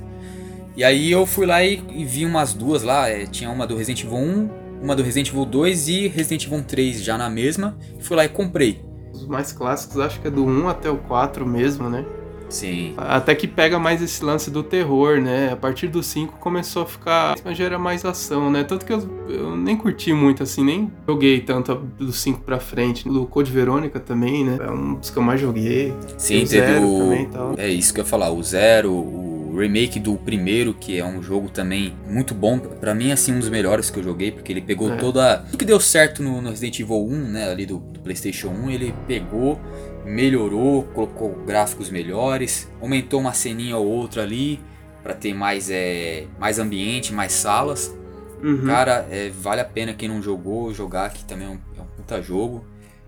E 0.75 0.83
aí 0.83 1.11
eu 1.11 1.25
fui 1.25 1.45
lá 1.45 1.63
e, 1.63 1.83
e 1.91 2.05
vi 2.05 2.25
umas 2.25 2.53
duas 2.53 2.83
lá, 2.83 3.09
é, 3.09 3.25
tinha 3.25 3.49
uma 3.49 3.65
do 3.67 3.75
Resident 3.75 4.03
Evil 4.03 4.17
1, 4.17 4.49
uma 4.81 4.95
do 4.95 5.03
Resident 5.03 5.29
Evil 5.29 5.45
2 5.45 5.87
e 5.89 6.07
Resident 6.07 6.45
Evil 6.45 6.63
3 6.63 7.03
já 7.03 7.17
na 7.17 7.29
mesma. 7.29 7.75
Fui 7.99 8.15
lá 8.15 8.23
e 8.25 8.29
comprei. 8.29 8.79
Os 9.11 9.25
mais 9.25 9.51
clássicos, 9.51 9.99
acho 9.99 10.21
que 10.21 10.27
é 10.27 10.31
do 10.31 10.45
1 10.45 10.69
até 10.69 10.89
o 10.89 10.97
4 10.97 11.45
mesmo, 11.47 11.89
né? 11.89 12.05
Sim. 12.49 12.93
Até 12.97 13.35
que 13.35 13.47
pega 13.47 13.77
mais 13.79 14.01
esse 14.01 14.23
lance 14.23 14.49
do 14.49 14.63
terror, 14.63 15.19
né? 15.19 15.51
A 15.51 15.55
partir 15.55 15.87
do 15.87 16.01
5 16.01 16.37
começou 16.39 16.83
a 16.83 16.85
ficar. 16.85 17.35
Mas 17.43 17.57
já 17.57 17.65
era 17.65 17.79
mais 17.79 18.03
ação, 18.05 18.49
né? 18.49 18.63
Tanto 18.63 18.85
que 18.85 18.93
eu, 18.93 19.07
eu 19.29 19.55
nem 19.57 19.75
curti 19.75 20.13
muito, 20.13 20.43
assim, 20.43 20.63
nem 20.63 20.91
joguei 21.07 21.41
tanto 21.41 21.75
do 21.75 22.11
5 22.11 22.41
pra 22.41 22.59
frente. 22.59 23.07
Do 23.07 23.25
Code 23.25 23.51
Verônica 23.51 23.99
também, 23.99 24.43
né? 24.45 24.57
É 24.61 24.71
um 24.71 24.95
dos 24.95 25.09
que 25.09 25.17
eu 25.17 25.23
mais 25.23 25.39
joguei. 25.39 25.93
Sim, 26.17 26.43
o 26.43 26.47
teve 26.47 26.79
o. 26.79 26.97
também 26.99 27.25
tal. 27.29 27.53
É 27.57 27.67
isso 27.69 27.93
que 27.93 27.99
eu 27.99 28.03
ia 28.03 28.09
falar, 28.09 28.31
o 28.31 28.41
Zero, 28.43 28.91
o 28.91 29.55
remake 29.57 29.99
do 29.99 30.15
primeiro, 30.15 30.73
que 30.73 30.97
é 30.99 31.05
um 31.05 31.21
jogo 31.21 31.49
também 31.49 31.93
muito 32.07 32.33
bom. 32.33 32.59
Pra 32.59 32.93
mim, 32.93 33.11
assim, 33.11 33.33
um 33.33 33.39
dos 33.39 33.49
melhores 33.49 33.89
que 33.89 33.99
eu 33.99 34.03
joguei, 34.03 34.31
porque 34.31 34.51
ele 34.53 34.61
pegou 34.61 34.91
É. 34.91 34.95
toda. 34.97 35.37
Tudo 35.37 35.57
que 35.57 35.65
deu 35.65 35.79
certo 35.79 36.21
no, 36.23 36.41
no 36.41 36.49
Resident 36.49 36.79
Evil 36.79 37.05
1, 37.05 37.09
né? 37.31 37.51
Ali 37.51 37.65
do, 37.65 37.77
do 37.77 37.99
PlayStation 37.99 38.49
1, 38.49 38.69
ele 38.69 38.93
pegou, 39.07 39.59
melhorou, 40.07 40.83
colocou 40.93 41.35
gráficos 41.45 41.89
melhores, 41.89 42.71
aumentou 42.81 43.19
uma 43.19 43.33
ceninha 43.33 43.77
ou 43.77 43.85
outra 43.85 44.23
ali. 44.23 44.59
Pra 45.03 45.13
ter 45.13 45.33
mais, 45.33 45.69
é, 45.69 46.25
mais 46.37 46.59
ambiente, 46.59 47.13
mais 47.13 47.31
salas. 47.31 47.95
Uhum. 48.43 48.65
Cara, 48.65 49.07
é, 49.09 49.29
vale 49.29 49.61
a 49.61 49.65
pena 49.65 49.93
quem 49.93 50.09
não 50.09 50.21
jogou 50.21 50.73
jogar, 50.73 51.13
que 51.13 51.23
também 51.23 51.47
é 51.47 51.51
um, 51.51 51.59
é 51.77 51.81
um 51.81 51.85
puta 51.95 52.21
jogo. 52.21 52.65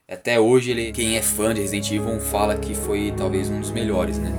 Até 0.10 0.40
hoje, 0.40 0.72
ele, 0.72 0.92
quem 0.92 1.18
é 1.18 1.22
fã 1.22 1.54
de 1.54 1.62
Resident 1.62 1.92
Evil 1.92 2.20
fala 2.20 2.58
que 2.58 2.74
foi 2.74 3.14
talvez 3.16 3.50
um 3.50 3.60
dos 3.60 3.72
melhores, 3.72 4.18
né? 4.18 4.32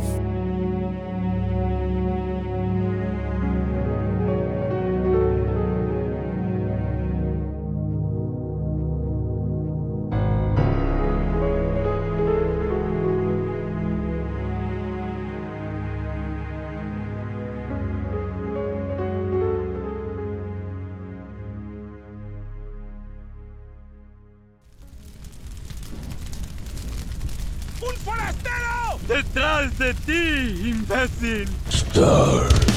¡Un 27.80 27.96
forastero! 28.04 28.98
¡Detrás 29.08 29.78
de 29.78 29.94
ti, 29.94 30.70
imbécil! 30.70 31.48
Stars. 31.70 32.69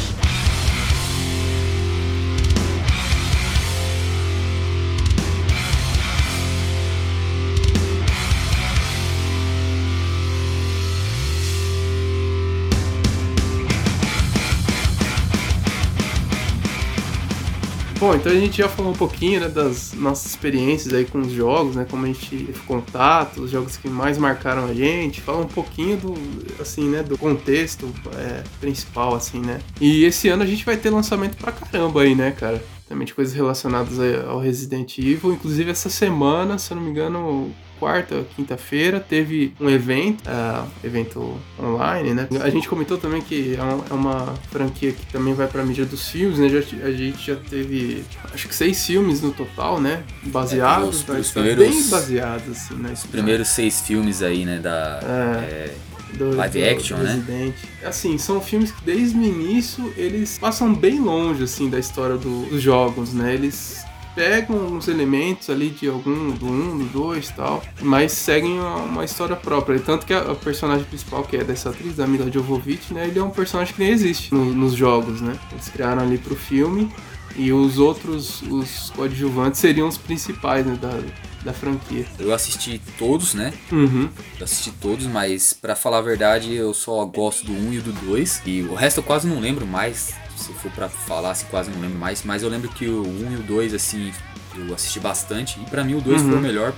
Bom, 18.04 18.14
então 18.16 18.34
a 18.34 18.36
gente 18.36 18.58
já 18.58 18.68
falou 18.68 18.92
um 18.92 18.96
pouquinho 18.96 19.40
né, 19.40 19.48
das 19.48 19.94
nossas 19.94 20.26
experiências 20.26 20.94
aí 20.94 21.06
com 21.06 21.20
os 21.20 21.32
jogos, 21.32 21.78
né? 21.78 21.88
Como 21.90 22.04
a 22.04 22.08
gente 22.08 22.30
teve 22.30 22.60
contato, 22.68 23.44
os 23.44 23.50
jogos 23.50 23.78
que 23.78 23.88
mais 23.88 24.18
marcaram 24.18 24.66
a 24.66 24.74
gente. 24.74 25.22
Fala 25.22 25.40
um 25.40 25.48
pouquinho 25.48 25.96
do, 25.96 26.14
assim, 26.62 26.90
né, 26.90 27.02
do 27.02 27.18
contexto 27.18 27.90
é, 28.18 28.44
principal, 28.60 29.16
assim, 29.16 29.40
né? 29.40 29.62
E 29.80 30.04
esse 30.04 30.28
ano 30.28 30.44
a 30.44 30.46
gente 30.46 30.66
vai 30.66 30.76
ter 30.76 30.90
lançamento 30.90 31.38
pra 31.38 31.54
caramba 31.54 32.02
aí, 32.02 32.14
né, 32.14 32.32
cara? 32.32 32.62
Também 32.90 33.06
de 33.06 33.14
coisas 33.14 33.34
relacionadas 33.34 33.98
ao 34.28 34.38
Resident 34.38 34.98
Evil. 34.98 35.32
Inclusive 35.32 35.72
essa 35.72 35.90
semana, 35.90 36.58
se 36.58 36.74
eu 36.74 36.76
não 36.76 36.84
me 36.84 36.90
engano, 36.90 37.56
quarta, 37.84 38.26
quinta-feira, 38.36 39.00
teve 39.00 39.54
um 39.60 39.70
evento, 39.70 40.24
uh, 40.30 40.66
evento 40.84 41.38
online, 41.62 42.14
né? 42.14 42.28
A 42.42 42.50
gente 42.50 42.68
comentou 42.70 42.98
também 42.98 43.22
que 43.22 43.56
é, 43.58 43.62
um, 43.64 43.82
é 43.90 43.94
uma 43.94 44.34
franquia 44.52 44.94
que 44.94 45.06
também 45.08 45.34
vai 45.34 45.48
pra 45.48 45.64
mídia 45.66 45.86
dos 45.86 46.08
filmes, 46.08 46.40
né? 46.40 46.48
Já, 46.48 46.60
a 46.88 46.92
gente 46.92 47.28
já 47.28 47.36
teve, 47.36 48.06
acho 48.34 48.48
que 48.48 48.56
seis 48.56 48.86
filmes 48.86 49.22
no 49.22 49.32
total, 49.32 49.82
né? 49.82 50.04
Baseados, 50.24 51.04
É, 51.10 51.20
os- 51.20 51.32
tá- 51.32 51.42
bem 51.42 51.84
baseados, 51.90 52.50
assim, 52.50 52.76
né? 52.76 52.92
Os 52.94 53.06
primeiros 53.06 53.50
seis 53.50 53.82
filmes 53.82 54.22
aí, 54.22 54.46
né, 54.46 54.60
da... 54.60 55.00
é, 55.04 55.74
do, 56.14 56.36
live 56.36 56.60
do 56.62 56.66
action, 56.70 56.98
né? 57.00 57.14
Resident. 57.28 57.56
Assim, 57.84 58.18
são 58.18 58.40
filmes 58.40 58.72
que 58.72 58.84
desde 58.86 59.18
o 59.18 59.24
início 59.24 59.94
eles 59.98 60.38
passam 60.38 60.74
bem 60.74 61.00
longe 61.02 61.44
assim 61.44 61.70
da 61.70 61.80
história 61.80 62.16
do- 62.18 62.46
dos 62.46 62.62
jogos, 62.62 63.14
né? 63.14 63.34
Eles 63.34 63.84
pegam 64.16 64.58
uns 64.68 64.88
elementos 64.88 65.50
ali 65.50 65.70
de 65.70 65.88
algum 65.88 66.32
do 66.32 66.46
1, 66.46 66.78
do 66.80 66.86
2 66.86 67.30
e 67.30 67.34
tal, 67.34 67.64
mas 67.82 68.12
seguem 68.12 68.60
uma, 68.60 68.76
uma 68.78 69.06
história 69.06 69.36
própria. 69.36 69.80
Tanto 69.80 70.06
que 70.06 70.14
a, 70.14 70.20
a 70.32 70.36
personagem 70.36 70.86
principal, 70.86 71.24
que 71.24 71.38
é 71.38 71.44
dessa 71.44 71.70
atriz, 71.70 71.96
da 71.96 72.06
Mila 72.08 72.32
Jovovich, 72.32 72.94
né? 72.94 73.08
Ele 73.08 73.20
é 73.20 73.24
um 73.24 73.30
personagem 73.32 73.74
que 73.74 73.82
nem 73.82 73.92
existe 73.92 74.34
no- 74.34 74.54
nos 74.54 74.74
jogos, 74.74 75.22
né? 75.22 75.38
Eles 75.52 75.70
criaram 75.70 76.02
ali 76.04 76.18
pro 76.18 76.36
filme 76.36 76.90
e 77.36 77.52
os 77.52 77.80
outros, 77.80 78.42
os 78.44 78.92
coadjuvantes 78.96 79.60
seriam 79.60 79.88
os 79.88 79.98
principais 79.98 80.64
né, 80.64 80.78
da, 80.80 81.00
da 81.44 81.52
franquia. 81.52 82.06
eu 82.20 82.32
assisti 82.32 82.80
todos, 83.00 83.34
né? 83.34 83.52
Uhum. 83.72 84.08
Eu 84.40 84.44
assisti 84.44 84.70
todos, 84.80 85.08
mas 85.08 85.52
pra 85.52 85.76
falar 85.76 85.98
a 85.98 86.02
verdade, 86.02 86.54
eu 86.54 86.74
só 86.76 87.04
gosto 87.06 87.44
do 87.48 87.52
1 87.52 87.74
e 87.74 87.80
do 87.80 87.92
2. 88.06 88.44
E 88.46 88.62
o 88.62 88.76
resto 88.76 89.00
eu 89.00 89.04
quase 89.04 89.28
não 89.28 89.40
lembro 89.40 89.66
mais. 89.66 90.14
Se 90.44 90.54
for 90.54 90.72
pra 90.72 90.90
falar, 90.90 91.32
assim, 91.32 91.46
quase 91.50 91.70
não 91.72 91.80
lembro 91.82 91.98
mais. 92.00 92.24
Mas 92.24 92.44
eu 92.44 92.50
lembro 92.50 92.70
que 92.70 92.88
o 92.88 93.02
1 93.08 93.32
e 93.32 93.36
o 93.38 93.44
2, 93.44 93.74
assim, 93.74 94.12
eu 94.56 94.74
assisti 94.74 95.00
bastante. 95.00 95.60
E 95.60 95.66
pra 95.70 95.84
mim 95.84 95.96
o 95.96 96.02
2 96.02 96.22
Uhum. 96.22 96.30
foi 96.30 96.38
o 96.38 96.42
melhor. 96.42 96.74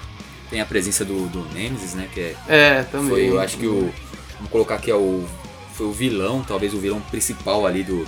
Tem 0.49 0.61
a 0.61 0.65
presença 0.65 1.03
do, 1.03 1.27
do 1.29 1.43
Nemesis, 1.53 1.93
né? 1.95 2.07
Que 2.13 2.19
é, 2.21 2.35
É, 2.47 2.83
também. 2.83 3.09
foi, 3.09 3.29
eu 3.29 3.39
acho 3.39 3.57
que 3.57 3.65
o. 3.67 3.91
Vamos 4.35 4.51
colocar 4.51 4.75
aqui, 4.75 4.91
é 4.91 4.95
o. 4.95 5.25
Foi 5.73 5.87
o 5.87 5.91
vilão, 5.91 6.43
talvez 6.47 6.73
o 6.73 6.77
vilão 6.79 7.01
principal 7.01 7.65
ali 7.65 7.83
do. 7.83 8.05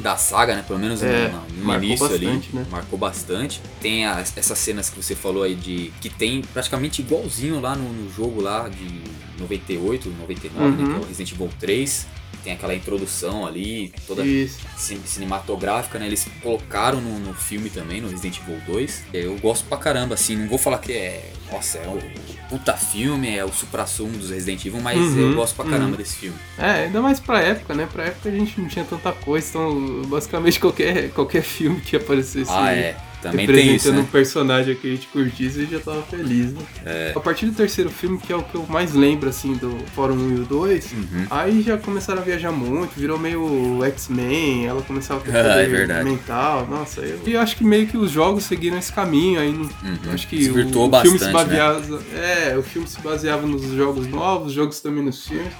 Da 0.00 0.16
saga, 0.16 0.54
né? 0.54 0.64
Pelo 0.66 0.78
menos 0.78 1.02
É, 1.02 1.28
no, 1.28 1.64
no 1.64 1.74
início 1.84 2.06
ali. 2.06 2.26
bastante, 2.26 2.56
né? 2.56 2.66
Marcou 2.70 2.98
bastante. 2.98 3.60
Tem 3.80 4.06
as- 4.06 4.36
essas 4.36 4.58
cenas 4.58 4.88
que 4.88 4.96
você 5.02 5.14
falou 5.14 5.42
aí 5.42 5.54
de. 5.54 5.92
Que 6.00 6.08
tem 6.08 6.40
praticamente 6.42 7.02
igualzinho 7.02 7.60
lá 7.60 7.74
no, 7.76 7.92
no 7.92 8.10
jogo 8.12 8.40
lá 8.40 8.68
de 8.68 9.02
98, 9.38 10.08
99, 10.18 10.64
né, 10.70 10.82
Uhum. 10.84 10.88
que 10.92 10.96
é 10.96 11.04
o 11.04 11.06
Resident 11.06 11.32
Evil 11.32 11.50
3. 11.58 12.06
Tem 12.42 12.54
aquela 12.54 12.74
introdução 12.74 13.46
ali, 13.46 13.92
toda 14.06 14.24
Isso. 14.24 14.60
cinematográfica, 15.04 15.98
né? 15.98 16.06
Eles 16.06 16.26
colocaram 16.42 17.00
no, 17.00 17.18
no 17.18 17.34
filme 17.34 17.68
também, 17.68 18.00
no 18.00 18.08
Resident 18.08 18.38
Evil 18.38 18.58
2. 18.66 19.02
Eu 19.12 19.36
gosto 19.38 19.66
pra 19.66 19.76
caramba, 19.76 20.14
assim, 20.14 20.36
não 20.36 20.48
vou 20.48 20.58
falar 20.58 20.78
que 20.78 20.92
é. 20.92 21.30
Nossa, 21.52 21.78
é 21.78 21.88
o 21.88 22.00
puta 22.48 22.74
filme, 22.76 23.36
é 23.36 23.44
o 23.44 23.52
supra-sumo 23.52 24.16
dos 24.18 24.30
Resident 24.30 24.64
Evil, 24.64 24.80
mas 24.80 24.98
Uhum, 24.98 25.18
eu 25.30 25.34
gosto 25.34 25.54
pra 25.54 25.64
caramba 25.64 25.90
uhum. 25.92 25.96
desse 25.96 26.16
filme. 26.16 26.36
É, 26.58 26.84
ainda 26.84 27.00
mais 27.00 27.20
pra 27.20 27.40
época, 27.40 27.74
né? 27.74 27.88
Pra 27.92 28.04
época 28.04 28.28
a 28.28 28.32
gente 28.32 28.60
não 28.60 28.68
tinha 28.68 28.84
tanta 28.84 29.12
coisa, 29.12 29.48
então 29.48 30.02
basicamente 30.06 30.58
qualquer, 30.58 31.10
qualquer 31.10 31.42
filme 31.42 31.80
que 31.80 31.96
aparecesse 31.96 32.50
Ah, 32.52 32.72
é. 32.72 32.96
Também 33.22 33.46
tem 33.46 33.74
isso, 33.76 33.92
né? 33.92 33.98
um 34.00 34.04
personagem 34.04 34.74
que 34.74 34.86
a 34.86 34.90
gente 34.94 35.06
curtisse, 35.08 35.60
gente 35.60 35.72
já 35.72 35.80
tava 35.80 36.02
feliz, 36.02 36.52
né? 36.52 36.60
É. 36.86 37.12
A 37.14 37.20
partir 37.20 37.46
do 37.46 37.52
terceiro 37.52 37.90
filme, 37.90 38.18
que 38.18 38.32
é 38.32 38.36
o 38.36 38.42
que 38.42 38.54
eu 38.54 38.66
mais 38.68 38.94
lembro, 38.94 39.28
assim, 39.28 39.54
do 39.54 39.76
Fórum 39.94 40.14
1 40.14 40.30
e 40.36 40.40
o 40.40 40.44
2, 40.44 40.92
Uhum. 40.92 41.26
aí 41.30 41.62
já 41.62 41.76
começaram 41.76 42.22
a 42.22 42.24
viajar 42.24 42.50
muito, 42.52 42.92
virou 42.96 43.18
meio 43.18 43.84
X-Men, 43.84 44.66
ela 44.66 44.82
começava 44.82 45.20
a 45.20 45.24
ter 45.30 45.36
Ah, 45.36 45.60
é 45.62 45.66
verdade. 45.66 46.04
mental, 46.08 46.66
nossa, 46.66 47.00
eu... 47.02 47.20
E 47.26 47.36
acho 47.36 47.56
que 47.56 47.64
meio 47.64 47.86
que 47.86 47.96
os 47.96 48.10
jogos 48.10 48.44
seguiram 48.44 48.78
esse 48.78 48.92
caminho, 48.92 49.38
aí 49.40 49.50
Uhum. 49.50 49.98
acho 50.14 50.26
que 50.28 50.36
Desvirtuou 50.36 50.90
o, 50.90 50.96
o 50.96 51.00
filme 51.02 51.18
se 51.18 51.24
bastante, 51.30 51.50
né? 51.50 51.58
baseava... 51.58 52.02
É, 52.14 52.56
o 52.56 52.62
filme 52.62 52.88
se 52.88 53.00
baseava 53.00 53.46
nos 53.46 53.62
jogos 53.72 54.06
novos, 54.06 54.48
os 54.48 54.52
jogos 54.54 54.80
também 54.80 55.04
nos 55.04 55.26
filmes. 55.26 55.52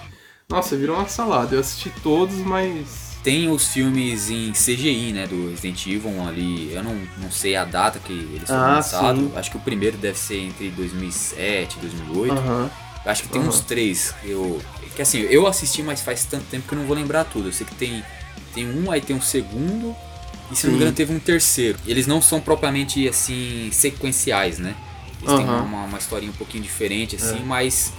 Nossa, 0.48 0.76
virou 0.76 0.96
uma 0.96 1.06
salada. 1.08 1.54
Eu 1.54 1.60
assisti 1.60 1.92
todos, 2.02 2.36
mas. 2.38 3.09
Tem 3.22 3.50
os 3.50 3.68
filmes 3.68 4.30
em 4.30 4.52
CGI, 4.52 5.12
né, 5.12 5.26
do 5.26 5.50
Resident 5.50 5.86
Evil 5.86 6.26
ali, 6.26 6.72
eu 6.72 6.82
não, 6.82 6.96
não 7.18 7.30
sei 7.30 7.54
a 7.54 7.66
data 7.66 7.98
que 7.98 8.12
eles 8.12 8.48
foram 8.48 8.62
Ah, 8.62 8.74
lançados, 8.76 9.20
sim. 9.20 9.32
acho 9.36 9.50
que 9.50 9.56
o 9.58 9.60
primeiro 9.60 9.98
deve 9.98 10.18
ser 10.18 10.38
entre 10.38 10.70
2007 10.70 11.76
e 11.76 11.80
2008, 11.80 12.32
Aham. 12.38 12.70
acho 13.04 13.22
que 13.24 13.28
tem 13.28 13.42
aham. 13.42 13.50
uns 13.50 13.60
três, 13.60 14.14
que 14.22 14.30
eu, 14.30 14.62
que 14.96 15.02
assim, 15.02 15.18
eu 15.20 15.46
assisti, 15.46 15.82
mas 15.82 16.00
faz 16.00 16.24
tanto 16.24 16.44
tempo 16.46 16.66
que 16.66 16.72
eu 16.74 16.78
não 16.78 16.86
vou 16.86 16.96
lembrar 16.96 17.24
tudo, 17.24 17.48
eu 17.48 17.52
sei 17.52 17.66
que 17.66 17.74
tem, 17.74 18.02
tem 18.54 18.66
um, 18.66 18.90
aí 18.90 19.02
tem 19.02 19.14
um 19.14 19.20
segundo, 19.20 19.94
e 20.50 20.56
se 20.56 20.64
não 20.64 20.72
me 20.72 20.78
engano 20.78 20.96
teve 20.96 21.12
um 21.12 21.20
terceiro, 21.20 21.78
eles 21.86 22.06
não 22.06 22.22
são 22.22 22.40
propriamente, 22.40 23.06
assim, 23.06 23.68
sequenciais, 23.70 24.58
né, 24.58 24.74
eles 25.20 25.34
têm 25.34 25.44
Aham. 25.44 25.62
uma, 25.64 25.84
uma 25.84 25.98
historinha 25.98 26.32
um 26.32 26.36
pouquinho 26.36 26.62
diferente, 26.64 27.16
assim, 27.16 27.44
mas, 27.44 27.92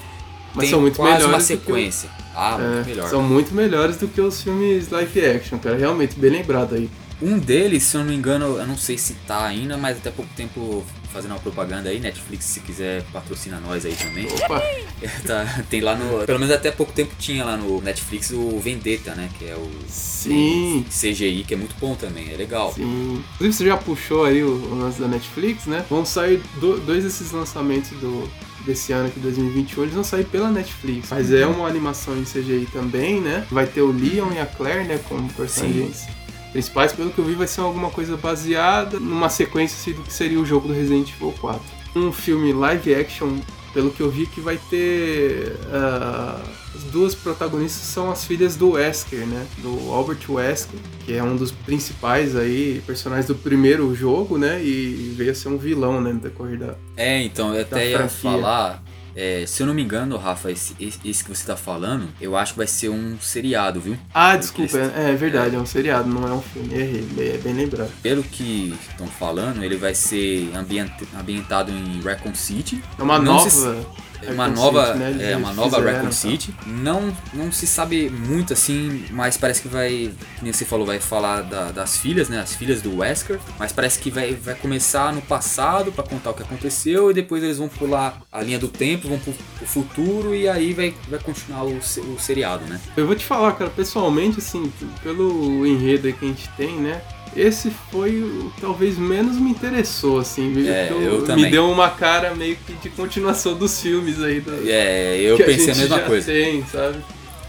Mas 0.53 0.69
são 0.69 0.81
muito 0.81 0.95
quase 0.97 1.17
uma 1.23 1.37
melhores 1.37 1.47
que 1.47 1.53
o- 1.53 1.57
sequência, 1.57 2.09
ah, 2.35 2.57
É, 2.59 2.67
muito 2.75 2.87
melhor. 2.89 3.09
São 3.09 3.23
muito 3.23 3.53
melhores 3.53 3.97
do 3.97 4.07
que 4.07 4.19
os 4.21 4.41
filmes 4.41 4.89
live 4.89 5.25
action, 5.25 5.57
cara. 5.59 5.77
Realmente, 5.77 6.19
bem 6.19 6.31
lembrado 6.31 6.75
aí. 6.75 6.89
Um 7.21 7.37
deles, 7.37 7.83
se 7.83 7.95
eu 7.95 8.01
não 8.01 8.07
me 8.09 8.15
engano, 8.15 8.57
eu 8.57 8.65
não 8.65 8.75
sei 8.75 8.97
se 8.97 9.13
tá 9.27 9.45
ainda, 9.45 9.77
mas 9.77 9.97
até 9.97 10.09
pouco 10.09 10.31
tempo 10.35 10.83
fazendo 11.13 11.31
uma 11.31 11.39
propaganda 11.39 11.89
aí, 11.89 11.99
Netflix, 11.99 12.45
se 12.45 12.61
quiser 12.61 13.03
patrocina 13.13 13.59
nós 13.59 13.85
aí 13.85 13.93
também. 13.93 14.25
Opa! 14.25 14.61
Tá, 15.25 15.63
tem 15.69 15.81
lá 15.81 15.95
no. 15.95 16.25
Pelo 16.25 16.39
menos 16.39 16.53
até 16.53 16.69
pouco 16.71 16.91
tempo 16.93 17.13
tinha 17.19 17.43
lá 17.43 17.57
no 17.57 17.81
Netflix 17.81 18.31
o 18.31 18.59
Vendetta, 18.59 19.13
né? 19.15 19.29
Que 19.37 19.45
é 19.45 19.55
o 19.55 19.67
Sim. 19.87 20.85
CGI, 20.89 21.43
que 21.47 21.53
é 21.53 21.57
muito 21.57 21.75
bom 21.79 21.95
também, 21.95 22.31
é 22.31 22.35
legal. 22.37 22.71
Sim. 22.73 23.23
Inclusive, 23.35 23.53
você 23.53 23.65
já 23.65 23.77
puxou 23.77 24.25
aí 24.25 24.43
o, 24.43 24.47
o 24.49 24.75
lance 24.79 24.99
da 25.01 25.07
Netflix, 25.07 25.65
né? 25.65 25.83
Vão 25.89 26.05
sair 26.05 26.41
do- 26.59 26.79
dois 26.79 27.03
desses 27.03 27.31
lançamentos 27.31 27.89
do, 27.99 28.29
desse 28.65 28.93
ano 28.93 29.07
aqui, 29.07 29.19
2021, 29.19 29.83
eles 29.83 29.95
vão 29.95 30.03
sair 30.03 30.25
pela 30.25 30.49
Netflix. 30.49 31.09
Mas 31.09 31.31
é 31.31 31.45
uma 31.45 31.67
animação 31.67 32.17
em 32.17 32.23
CGI 32.23 32.67
também, 32.71 33.21
né? 33.21 33.45
Vai 33.51 33.65
ter 33.65 33.81
o 33.81 33.91
Leon 33.91 34.31
e 34.33 34.39
a 34.39 34.45
Claire, 34.45 34.87
né? 34.87 34.99
Como 35.07 35.31
personagens 35.33 36.07
principais. 36.51 36.93
Pelo 36.93 37.11
que 37.11 37.19
eu 37.19 37.25
vi, 37.25 37.33
vai 37.33 37.47
ser 37.47 37.61
alguma 37.61 37.89
coisa 37.89 38.17
baseada 38.17 38.99
numa 38.99 39.29
sequência 39.29 39.75
assim, 39.75 39.93
do 39.93 40.03
que 40.03 40.13
seria 40.13 40.39
o 40.39 40.45
jogo 40.45 40.67
do 40.67 40.73
Resident 40.73 41.09
Evil 41.09 41.33
4. 41.39 41.61
Um 41.95 42.11
filme 42.11 42.53
live 42.53 42.95
action, 42.95 43.37
pelo 43.73 43.91
que 43.91 44.01
eu 44.01 44.09
vi, 44.09 44.25
que 44.25 44.41
vai 44.41 44.59
ter. 44.69 45.55
ah, 45.71 46.41
as 46.73 46.83
duas 46.83 47.13
protagonistas 47.13 47.83
são 47.83 48.09
as 48.09 48.23
filhas 48.23 48.55
do 48.55 48.71
Wesker, 48.71 49.25
né? 49.27 49.45
Do 49.57 49.91
Albert 49.91 50.19
Wesker, 50.29 50.79
que 51.05 51.13
é 51.13 51.21
um 51.21 51.35
dos 51.35 51.51
principais 51.51 52.35
aí 52.35 52.81
personagens 52.87 53.27
do 53.27 53.35
primeiro 53.35 53.93
jogo, 53.93 54.37
né? 54.37 54.63
E 54.63 55.13
veio 55.15 55.31
a 55.31 55.35
ser 55.35 55.49
um 55.49 55.57
vilão, 55.57 55.99
né? 55.99 56.13
No 56.13 56.19
decorrer 56.19 56.57
da. 56.57 56.75
É, 56.95 57.21
então, 57.21 57.53
eu 57.53 57.61
até 57.61 57.89
ia 57.89 57.97
franquia. 57.97 58.31
falar. 58.31 58.83
É, 59.15 59.45
se 59.47 59.61
eu 59.63 59.67
não 59.67 59.73
me 59.73 59.81
engano, 59.83 60.17
Rafa, 60.17 60.51
esse, 60.51 60.75
esse 61.03 61.23
que 61.23 61.29
você 61.29 61.45
tá 61.45 61.55
falando, 61.55 62.07
eu 62.19 62.35
acho 62.37 62.53
que 62.53 62.57
vai 62.57 62.67
ser 62.67 62.89
um 62.89 63.17
seriado, 63.19 63.79
viu? 63.81 63.97
Ah, 64.13 64.35
desculpa, 64.37 64.77
é, 64.77 65.11
é 65.11 65.15
verdade, 65.15 65.55
é 65.55 65.59
um 65.59 65.65
seriado, 65.65 66.09
não 66.09 66.27
é 66.27 66.31
um 66.33 66.41
filme. 66.41 66.73
Errei, 66.73 67.33
é 67.35 67.37
bem 67.37 67.53
lembrado. 67.53 67.91
Pelo 68.01 68.23
que 68.23 68.75
estão 68.89 69.07
falando, 69.07 69.63
ele 69.63 69.75
vai 69.77 69.93
ser 69.95 70.51
ambient- 70.55 71.03
ambientado 71.19 71.71
em 71.71 72.01
Raccoon 72.01 72.35
City. 72.35 72.81
É 72.97 73.03
uma 73.03 73.17
Não 73.19 73.33
nova. 73.35 73.49
se- 73.49 73.67
É 73.67 73.83
uma 74.29 74.47
Raccoon 74.47 74.61
nova, 74.61 74.85
City, 74.87 74.99
né? 74.99 75.31
É 75.31 75.37
uma 75.37 75.53
nova 75.53 75.77
fizeram, 75.77 75.93
Raccoon 75.93 76.05
tá? 76.09 76.11
City. 76.15 76.55
Não, 76.65 77.17
não 77.33 77.51
se 77.51 77.65
sabe 77.67 78.09
muito 78.09 78.53
assim, 78.53 79.05
mas 79.11 79.37
parece 79.37 79.61
que 79.61 79.67
vai, 79.67 80.11
nem 80.41 80.53
você 80.53 80.65
falou, 80.65 80.85
vai 80.85 80.99
falar 80.99 81.41
da- 81.41 81.71
das 81.71 81.97
filhas, 81.97 82.29
né? 82.29 82.39
As 82.39 82.53
filhas 82.55 82.81
do 82.81 82.97
Wesker. 82.97 83.39
Mas 83.57 83.71
parece 83.71 83.99
que 83.99 84.09
vai, 84.11 84.33
vai 84.33 84.55
começar 84.55 85.13
no 85.13 85.21
passado 85.21 85.91
pra 85.91 86.03
contar 86.03 86.31
o 86.31 86.33
que 86.33 86.43
aconteceu 86.43 87.09
e 87.11 87.13
depois 87.13 87.43
eles 87.43 87.57
vão 87.57 87.67
pular 87.67 88.21
a 88.31 88.41
linha 88.41 88.59
do 88.59 88.67
tempo, 88.67 89.07
vão 89.07 89.19
pro, 89.19 89.33
pro 89.57 89.67
futuro 89.67 90.35
e 90.35 90.47
aí 90.47 90.73
vai, 90.73 90.93
vai 91.09 91.19
continuar 91.19 91.63
o, 91.65 91.77
o 91.77 92.17
seriado, 92.19 92.65
né? 92.65 92.79
Eu 92.95 93.05
vou 93.07 93.15
te 93.15 93.25
falar, 93.25 93.53
cara, 93.53 93.69
pessoalmente, 93.69 94.39
assim, 94.39 94.71
pelo 95.03 95.65
enredo 95.65 96.11
que 96.13 96.25
a 96.25 96.27
gente 96.27 96.49
tem, 96.57 96.75
né? 96.77 97.01
Esse 97.35 97.71
foi 97.91 98.21
o 98.21 98.51
que 98.55 98.61
talvez 98.61 98.97
menos 98.97 99.37
me 99.37 99.49
interessou, 99.51 100.19
assim. 100.19 100.67
É, 100.67 100.89
eu 100.91 101.21
me 101.21 101.25
também. 101.27 101.49
deu 101.51 101.69
uma 101.69 101.89
cara 101.89 102.35
meio 102.35 102.57
que 102.57 102.73
de 102.73 102.89
continuação 102.89 103.53
dos 103.55 103.81
filmes 103.81 104.21
aí. 104.21 104.41
Do, 104.41 104.51
É, 104.69 105.17
eu 105.19 105.37
pensei 105.37 105.71
a, 105.71 105.73
gente 105.73 105.77
mesma 105.79 105.99
coisa. 105.99 106.31
Tem, 106.31 106.65
sabe? 106.65 106.97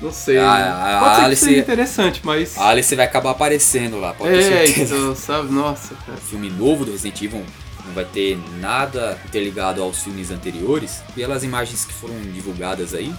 Não 0.01 0.13
sei. 0.13 0.39
A- 0.39 0.43
né? 0.43 0.69
a 0.69 0.99
Pode 1.01 1.15
ser 1.15 1.19
que 1.21 1.25
Alice- 1.27 1.59
interessante, 1.59 2.21
mas. 2.25 2.57
A 2.59 2.69
Alice 2.69 2.95
vai 2.95 3.05
acabar 3.07 3.31
aparecendo 3.31 3.99
lá, 3.99 4.13
pode 4.15 4.33
ter 4.35 4.39
é, 4.53 4.67
certeza. 4.67 4.95
então, 4.95 5.15
sabe? 5.17 5.53
Nossa, 5.53 5.95
cara. 6.07 6.19
filme 6.29 6.49
novo 6.51 6.85
do 6.85 6.93
Resident 6.93 7.21
Evil 7.23 7.45
não 7.85 7.93
vai 7.95 8.05
ter 8.05 8.39
nada 8.61 9.19
interligado 9.27 9.83
aos 9.83 10.03
filmes 10.03 10.31
anteriores. 10.31 11.03
Pelas 11.15 11.43
imagens 11.43 11.85
que 11.85 11.93
foram 11.93 12.15
divulgadas 12.33 12.95
aí, 12.95 13.13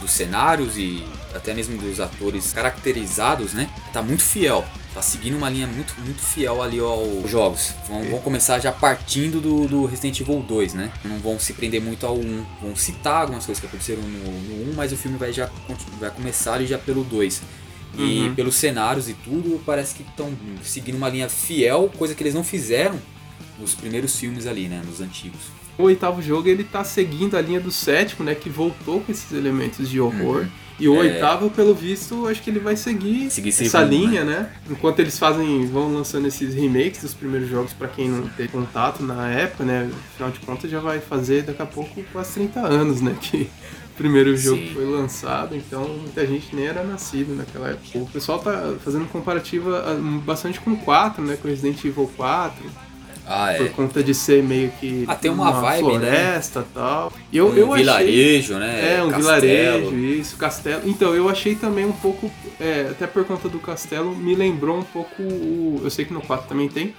dos 0.00 0.10
cenários 0.10 0.76
e 0.76 1.04
até 1.34 1.54
mesmo 1.54 1.76
dos 1.80 2.00
atores 2.00 2.52
caracterizados, 2.52 3.52
né? 3.52 3.68
Tá 3.92 4.02
muito 4.02 4.22
fiel. 4.22 4.64
Tá 4.92 5.02
seguindo 5.02 5.36
uma 5.36 5.50
linha 5.50 5.66
muito, 5.66 5.92
muito 6.00 6.20
fiel 6.22 6.62
ali 6.62 6.78
aos 6.78 7.28
jogos. 7.28 7.74
Vão, 7.88 8.02
vão 8.04 8.20
começar 8.20 8.60
já 8.60 8.70
partindo 8.70 9.40
do, 9.40 9.66
do 9.66 9.86
Resident 9.86 10.20
Evil 10.20 10.40
2, 10.40 10.74
né? 10.74 10.92
Não 11.04 11.18
vão 11.18 11.38
se 11.38 11.52
prender 11.52 11.80
muito 11.82 12.06
ao 12.06 12.16
1. 12.16 12.46
Vão 12.62 12.76
citar 12.76 13.22
algumas 13.22 13.44
coisas 13.44 13.60
que 13.60 13.66
aconteceram 13.66 14.02
no, 14.02 14.40
no 14.40 14.70
1, 14.70 14.74
mas 14.74 14.92
o 14.92 14.96
filme 14.96 15.18
vai 15.18 15.32
já 15.32 15.50
vai 15.98 16.10
começar 16.10 16.54
ali 16.54 16.66
já 16.66 16.78
pelo 16.78 17.02
2. 17.02 17.42
E 17.96 18.00
Uhum. 18.26 18.34
pelos 18.34 18.56
cenários 18.56 19.08
e 19.08 19.14
tudo, 19.14 19.60
parece 19.64 19.94
que 19.94 20.02
estão 20.02 20.32
seguindo 20.64 20.96
uma 20.96 21.08
linha 21.08 21.28
fiel, 21.28 21.88
coisa 21.96 22.12
que 22.12 22.22
eles 22.24 22.34
não 22.34 22.42
fizeram 22.42 23.00
nos 23.58 23.72
primeiros 23.74 24.16
filmes 24.16 24.46
ali, 24.48 24.66
né? 24.68 24.82
Nos 24.84 25.00
antigos. 25.00 25.40
O 25.76 25.84
oitavo 25.84 26.22
jogo 26.22 26.48
ele 26.48 26.62
tá 26.64 26.84
seguindo 26.84 27.36
a 27.36 27.40
linha 27.40 27.60
do 27.60 27.70
sétimo, 27.70 28.24
né? 28.24 28.34
Que 28.34 28.48
voltou 28.48 29.00
com 29.00 29.10
esses 29.10 29.32
elementos 29.32 29.88
de 29.88 30.00
horror. 30.00 30.46
E 30.78 30.88
o 30.88 30.94
É. 30.96 30.98
oitavo, 30.98 31.50
pelo 31.50 31.72
visto, 31.74 32.26
acho 32.26 32.42
que 32.42 32.50
ele 32.50 32.58
vai 32.58 32.76
seguir, 32.76 33.30
Seguir 33.30 33.50
essa 33.50 33.80
rumo, 33.80 33.90
linha, 33.92 34.24
né? 34.24 34.50
Enquanto 34.68 34.98
eles 34.98 35.16
fazem, 35.18 35.66
vão 35.66 35.92
lançando 35.94 36.26
esses 36.26 36.52
remakes 36.54 37.00
dos 37.02 37.14
primeiros 37.14 37.48
jogos 37.48 37.72
pra 37.72 37.86
quem 37.86 38.08
não 38.08 38.26
teve 38.28 38.48
contato 38.48 39.00
na 39.02 39.28
época, 39.30 39.64
né? 39.64 39.88
Afinal 40.12 40.30
de 40.32 40.40
contas 40.40 40.68
já 40.70 40.80
vai 40.80 40.98
fazer 41.00 41.42
daqui 41.42 41.62
a 41.62 41.66
pouco 41.66 42.02
quase 42.12 42.34
30 42.34 42.60
anos, 42.60 43.00
né? 43.00 43.16
Que 43.20 43.42
o 43.94 43.96
primeiro 43.96 44.36
jogo 44.36 44.62
Sim. 44.62 44.70
foi 44.74 44.84
lançado, 44.84 45.54
então 45.54 45.88
muita 45.88 46.26
gente 46.26 46.54
nem 46.56 46.66
era 46.66 46.82
nascido 46.82 47.36
naquela 47.36 47.68
época. 47.68 47.98
O 47.98 48.06
pessoal 48.06 48.40
tá 48.40 48.74
fazendo 48.84 49.06
comparativa 49.06 49.84
ah, 49.86 49.94
bastante 50.24 50.58
com 50.60 50.72
o 50.72 50.76
4, 50.78 51.22
né? 51.22 51.36
Com 51.40 51.46
Resident 51.46 51.84
Evil 51.84 52.10
4 52.16 52.64
Ah, 53.26 53.54
por 53.56 53.66
é. 53.66 53.68
conta 53.70 54.02
de 54.02 54.12
ser 54.14 54.42
meio 54.42 54.70
que 54.80 55.04
Ah, 55.08 55.14
tem 55.14 55.30
uma 55.30 55.50
vibe, 55.50 55.82
né? 55.84 55.90
floresta 55.98 56.60
e 56.70 56.74
tal. 56.74 57.12
E 57.32 57.36
eu, 57.38 57.48
Um 57.48 57.56
eu 57.56 57.72
achei 57.72 57.84
vilarejo, 57.84 58.54
né? 58.54 58.96
é 58.98 59.02
um 59.02 59.10
Castelo. 59.10 59.22
vilarejo, 59.22 59.96
isso, 59.96 60.36
castelo. 60.36 60.82
Então 60.84 61.14
eu 61.14 61.28
achei 61.28 61.54
também 61.54 61.84
um 61.86 61.92
pouco, 61.92 62.30
é, 62.60 62.88
até 62.90 63.06
por 63.06 63.24
conta 63.24 63.48
do 63.48 63.58
castelo, 63.58 64.14
me 64.14 64.34
lembrou 64.34 64.78
um 64.78 64.82
pouco 64.82 65.22
o, 65.22 65.80
eu 65.82 65.90
sei 65.90 66.04
que 66.04 66.12
no 66.12 66.20
4 66.20 66.46
também 66.48 66.68
tem. 66.68 66.94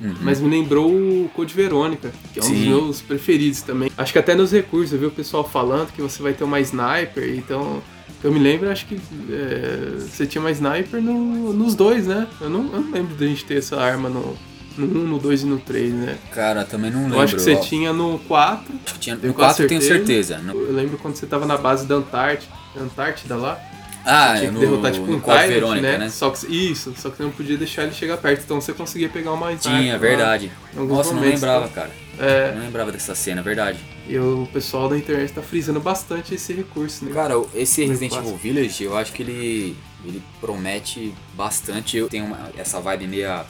Uhum. 0.00 0.14
Mas 0.20 0.40
me 0.40 0.48
lembrou 0.50 0.90
o 0.90 1.30
Code 1.32 1.54
Verônica, 1.54 2.10
que 2.34 2.40
é 2.40 2.42
um 2.44 2.48
dos 2.50 2.58
Sim. 2.58 2.68
meus 2.68 3.00
preferidos 3.00 3.62
também. 3.62 3.90
Acho 3.96 4.12
que 4.12 4.18
até 4.18 4.34
nos 4.34 4.50
recursos 4.50 4.92
eu 4.92 4.98
vi 4.98 5.06
o 5.06 5.10
pessoal 5.12 5.48
falando 5.48 5.92
que 5.92 6.02
você 6.02 6.20
vai 6.20 6.32
ter 6.32 6.42
uma 6.42 6.58
sniper, 6.60 7.34
então 7.36 7.80
eu 8.22 8.32
me 8.32 8.40
lembro, 8.40 8.68
acho 8.68 8.84
que 8.86 9.00
é, 9.30 9.98
você 10.00 10.26
tinha 10.26 10.42
uma 10.42 10.50
sniper 10.50 11.00
no- 11.00 11.52
nos 11.52 11.74
dois, 11.76 12.06
né? 12.06 12.26
Eu 12.40 12.50
não, 12.50 12.64
eu 12.72 12.80
não 12.80 12.90
lembro 12.90 13.14
de 13.14 13.24
a 13.24 13.28
gente 13.28 13.44
ter 13.44 13.58
essa 13.58 13.80
arma 13.80 14.08
no, 14.08 14.36
no 14.76 14.86
1, 15.04 15.06
no 15.08 15.18
2 15.18 15.42
e 15.42 15.46
no 15.46 15.58
3, 15.58 15.92
né? 15.94 16.18
Cara, 16.32 16.64
também 16.64 16.90
não 16.90 17.02
lembro. 17.02 17.16
Eu 17.18 17.20
acho 17.22 17.36
que 17.36 17.42
você 17.42 17.54
ó. 17.54 17.60
tinha 17.60 17.92
no 17.92 18.18
4. 18.20 18.74
Acho 18.84 18.94
que 18.94 19.00
tinha 19.00 19.16
no 19.16 19.34
4 19.34 19.64
eu 19.64 19.68
tenho 19.68 19.82
certeza. 19.82 20.38
No- 20.38 20.52
Eu 20.52 20.72
lembro 20.72 20.98
quando 20.98 21.14
você 21.16 21.26
tava 21.26 21.46
na 21.46 21.56
base 21.56 21.86
da 21.86 21.96
Antártida, 21.96 22.52
Antártida 22.76 23.36
lá. 23.36 23.58
Ah, 24.04 24.34
tinha 24.36 24.48
que 24.48 24.54
no, 24.54 24.60
derrotar 24.60 24.90
tipo 24.90 25.12
um 25.12 25.20
Tyrant, 25.20 25.46
Verônica, 25.48 25.92
né? 25.92 25.98
né? 25.98 26.08
Só 26.08 26.28
que, 26.30 26.44
isso, 26.52 26.92
só 26.96 27.08
que 27.08 27.18
você 27.18 27.22
não 27.22 27.30
podia 27.30 27.56
deixar 27.56 27.84
ele 27.84 27.92
chegar 27.92 28.16
perto, 28.16 28.42
então 28.44 28.60
você 28.60 28.72
conseguia 28.72 29.08
pegar 29.08 29.32
uma 29.32 29.54
Tinha, 29.54 29.96
verdade. 29.96 30.50
Nossa, 30.74 31.10
não 31.10 31.20
momentos, 31.20 31.40
lembrava, 31.40 31.68
cara. 31.68 31.90
É, 32.18 32.52
Não 32.52 32.62
lembrava 32.62 32.90
dessa 32.90 33.14
cena, 33.14 33.42
verdade. 33.42 33.78
e 34.08 34.18
o 34.18 34.46
pessoal 34.52 34.88
da 34.88 34.98
internet 34.98 35.32
tá 35.32 35.40
frisando 35.40 35.78
bastante 35.80 36.34
esse 36.34 36.52
recurso, 36.52 37.04
né? 37.04 37.12
Cara, 37.12 37.34
esse 37.54 37.82
No 37.86 37.90
Resident. 37.92 38.12
Evil 38.14 38.36
Village, 38.36 38.82
eu 38.84 38.96
acho 38.96 39.12
que 39.12 39.22
ele, 39.22 39.76
ele 40.04 40.20
promete 40.40 41.14
bastante. 41.34 41.96
Eu 41.96 42.08
tenho 42.08 42.24
uma- 42.26 42.50
essa 42.58 42.80
vibe 42.80 43.06
meia, 43.06 43.44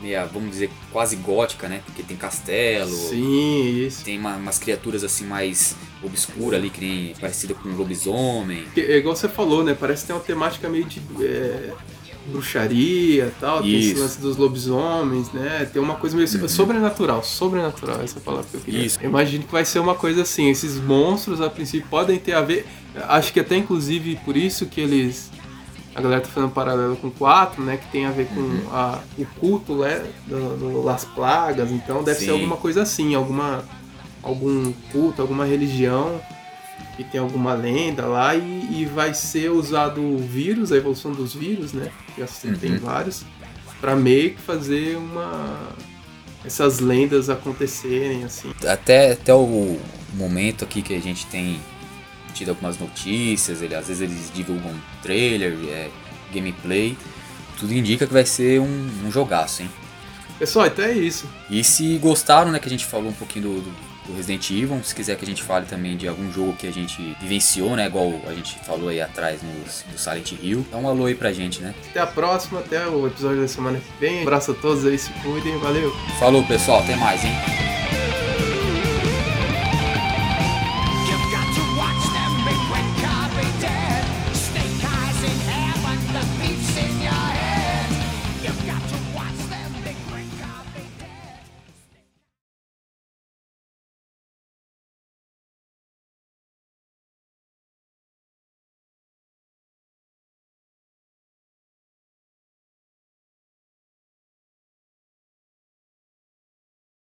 meia, 0.00 0.24
vamos 0.26 0.50
dizer, 0.50 0.70
quase 0.92 1.16
gótica, 1.16 1.68
né? 1.68 1.80
Porque 1.86 2.02
tem 2.02 2.16
castelo, 2.16 2.90
Sim, 2.94 3.86
isso. 3.86 4.04
tem 4.04 4.18
uma- 4.18 4.36
umas 4.36 4.58
criaturas 4.58 5.02
assim 5.04 5.24
mais 5.24 5.74
obscuras 6.02 6.58
ali, 6.60 6.68
que 6.70 6.80
nem 6.80 7.14
parecida 7.14 7.54
com 7.54 7.68
um 7.68 7.76
lobisomem. 7.76 8.64
É 8.76 8.98
igual 8.98 9.16
você 9.16 9.28
falou, 9.28 9.64
né? 9.64 9.74
Parece 9.78 10.02
que 10.02 10.08
tem 10.08 10.16
uma 10.16 10.22
temática 10.22 10.68
meio 10.68 10.84
de 10.84 11.00
é, 11.22 11.72
bruxaria 12.26 13.26
e 13.26 13.40
tal. 13.40 13.62
Tem 13.62 13.74
esse 13.78 13.86
Isso. 13.88 13.96
Uhum. 13.96 14.02
lance 14.02 14.20
dos 14.20 14.36
lobisomens, 14.36 15.32
né? 15.32 15.68
Tem 15.72 15.80
uma 15.80 15.94
coisa 15.96 16.16
meio 16.16 16.28
sobrenatural. 16.48 17.22
Sobrenatural, 17.22 18.02
essa 18.02 18.20
palavra 18.20 18.46
que 18.50 18.56
eu 18.56 18.60
queria. 18.60 18.84
Isso. 18.86 18.98
Eu 19.00 19.08
imagino 19.08 19.44
que 19.44 19.52
vai 19.52 19.64
ser 19.64 19.78
uma 19.78 19.94
coisa 19.94 20.22
assim. 20.22 20.48
Esses 20.50 20.78
monstros, 20.80 21.40
a 21.40 21.48
princípio, 21.50 21.86
podem 21.88 22.18
ter 22.18 22.32
a 22.34 22.40
ver. 22.40 22.66
Acho 23.08 23.32
que 23.32 23.40
até 23.40 23.56
inclusive 23.56 24.16
por 24.24 24.36
isso 24.36 24.66
que 24.66 24.80
eles. 24.80 25.30
A 25.94 26.00
galera 26.00 26.20
tá 26.20 26.28
fazendo 26.28 26.48
um 26.50 26.52
paralelo 26.54 26.96
com 26.96 27.10
4, 27.10 27.62
né? 27.62 27.76
Que 27.76 27.86
tem 27.92 28.04
a 28.06 28.10
ver 28.10 28.26
com 28.28 28.40
Uhum. 28.40 28.66
a, 28.72 28.98
o 29.16 29.24
culto, 29.38 29.76
né? 29.76 30.04
Do, 30.26 30.56
do 30.56 30.82
Las 30.82 31.04
Plagas. 31.04 31.70
Então 31.70 32.02
deve 32.02 32.18
Sim. 32.18 32.24
ser 32.26 32.30
alguma 32.32 32.56
coisa 32.56 32.82
assim, 32.82 33.14
alguma. 33.14 33.64
Algum 34.22 34.72
culto, 34.90 35.20
alguma 35.20 35.44
religião 35.44 36.18
que 36.96 37.04
tem 37.04 37.20
alguma 37.20 37.52
lenda 37.54 38.06
lá 38.06 38.34
e, 38.34 38.68
e 38.80 38.84
vai 38.86 39.12
ser 39.12 39.50
usado 39.50 40.00
o 40.00 40.16
vírus, 40.18 40.72
a 40.72 40.76
evolução 40.76 41.12
dos 41.12 41.34
vírus, 41.34 41.72
né? 41.74 41.90
Que 42.14 42.22
assim, 42.22 42.54
tem 42.54 42.72
Uhum. 42.72 42.78
vários, 42.78 43.22
pra 43.80 43.94
meio 43.94 44.30
que 44.34 44.40
fazer 44.40 44.96
uma. 44.96 45.58
essas 46.44 46.78
lendas 46.80 47.28
acontecerem, 47.30 48.24
assim. 48.24 48.50
Até, 48.66 49.12
até 49.12 49.34
o 49.34 49.78
momento 50.14 50.64
aqui 50.64 50.80
que 50.82 50.94
a 50.94 51.00
gente 51.00 51.26
tem 51.26 51.60
tido 52.34 52.50
algumas 52.50 52.78
notícias, 52.78 53.62
ele, 53.62 53.74
às 53.74 53.88
vezes 53.88 54.02
eles 54.02 54.30
divulgam 54.34 54.72
trailer, 55.02 55.56
é, 55.68 55.88
gameplay. 56.32 56.96
Tudo 57.58 57.72
indica 57.72 58.06
que 58.06 58.12
vai 58.12 58.26
ser 58.26 58.60
um, 58.60 58.90
um 59.06 59.10
jogaço, 59.10 59.62
hein? 59.62 59.70
Pessoal, 60.38 60.66
então 60.66 60.84
é 60.84 60.92
isso. 60.92 61.26
E 61.48 61.62
se 61.62 61.96
gostaram, 61.98 62.50
né, 62.50 62.58
que 62.58 62.66
a 62.66 62.70
gente 62.70 62.84
falou 62.84 63.08
um 63.10 63.14
pouquinho 63.14 63.44
do, 63.48 63.60
do- 63.62 63.94
do 64.04 64.14
Resident 64.14 64.50
Evil, 64.50 64.78
se 64.84 64.94
quiser 64.94 65.16
que 65.16 65.24
a 65.24 65.26
gente 65.26 65.42
fale 65.42 65.64
também 65.64 65.96
de 65.96 66.06
algum 66.06 66.30
jogo 66.30 66.52
que 66.58 66.66
a 66.66 66.70
gente 66.70 67.16
vivenciou, 67.22 67.74
né, 67.74 67.86
igual 67.86 68.12
a 68.26 68.34
gente 68.34 68.58
falou 68.66 68.90
aí 68.90 69.00
atrás 69.00 69.40
no, 69.42 69.50
do 69.90 69.98
Silent 69.98 70.32
Hill, 70.42 70.66
dá 70.70 70.76
um 70.76 70.86
alô 70.86 71.06
aí 71.06 71.14
pra 71.14 71.32
gente, 71.32 71.62
né? 71.62 71.74
Até 71.88 72.00
a 72.00 72.06
próxima, 72.06 72.58
até 72.60 72.86
o 72.86 73.06
episódio 73.06 73.40
da 73.40 73.48
semana 73.48 73.78
que 73.78 73.86
vem. 73.98 74.18
Um 74.18 74.22
abraço 74.22 74.50
a 74.50 74.54
todos 74.54 74.84
aí, 74.84 74.98
se 74.98 75.08
cuidem, 75.22 75.56
valeu! 75.58 75.90
Falou, 76.18 76.44
pessoal, 76.44 76.80
até 76.80 76.94
mais, 76.96 77.24
hein? 77.24 77.32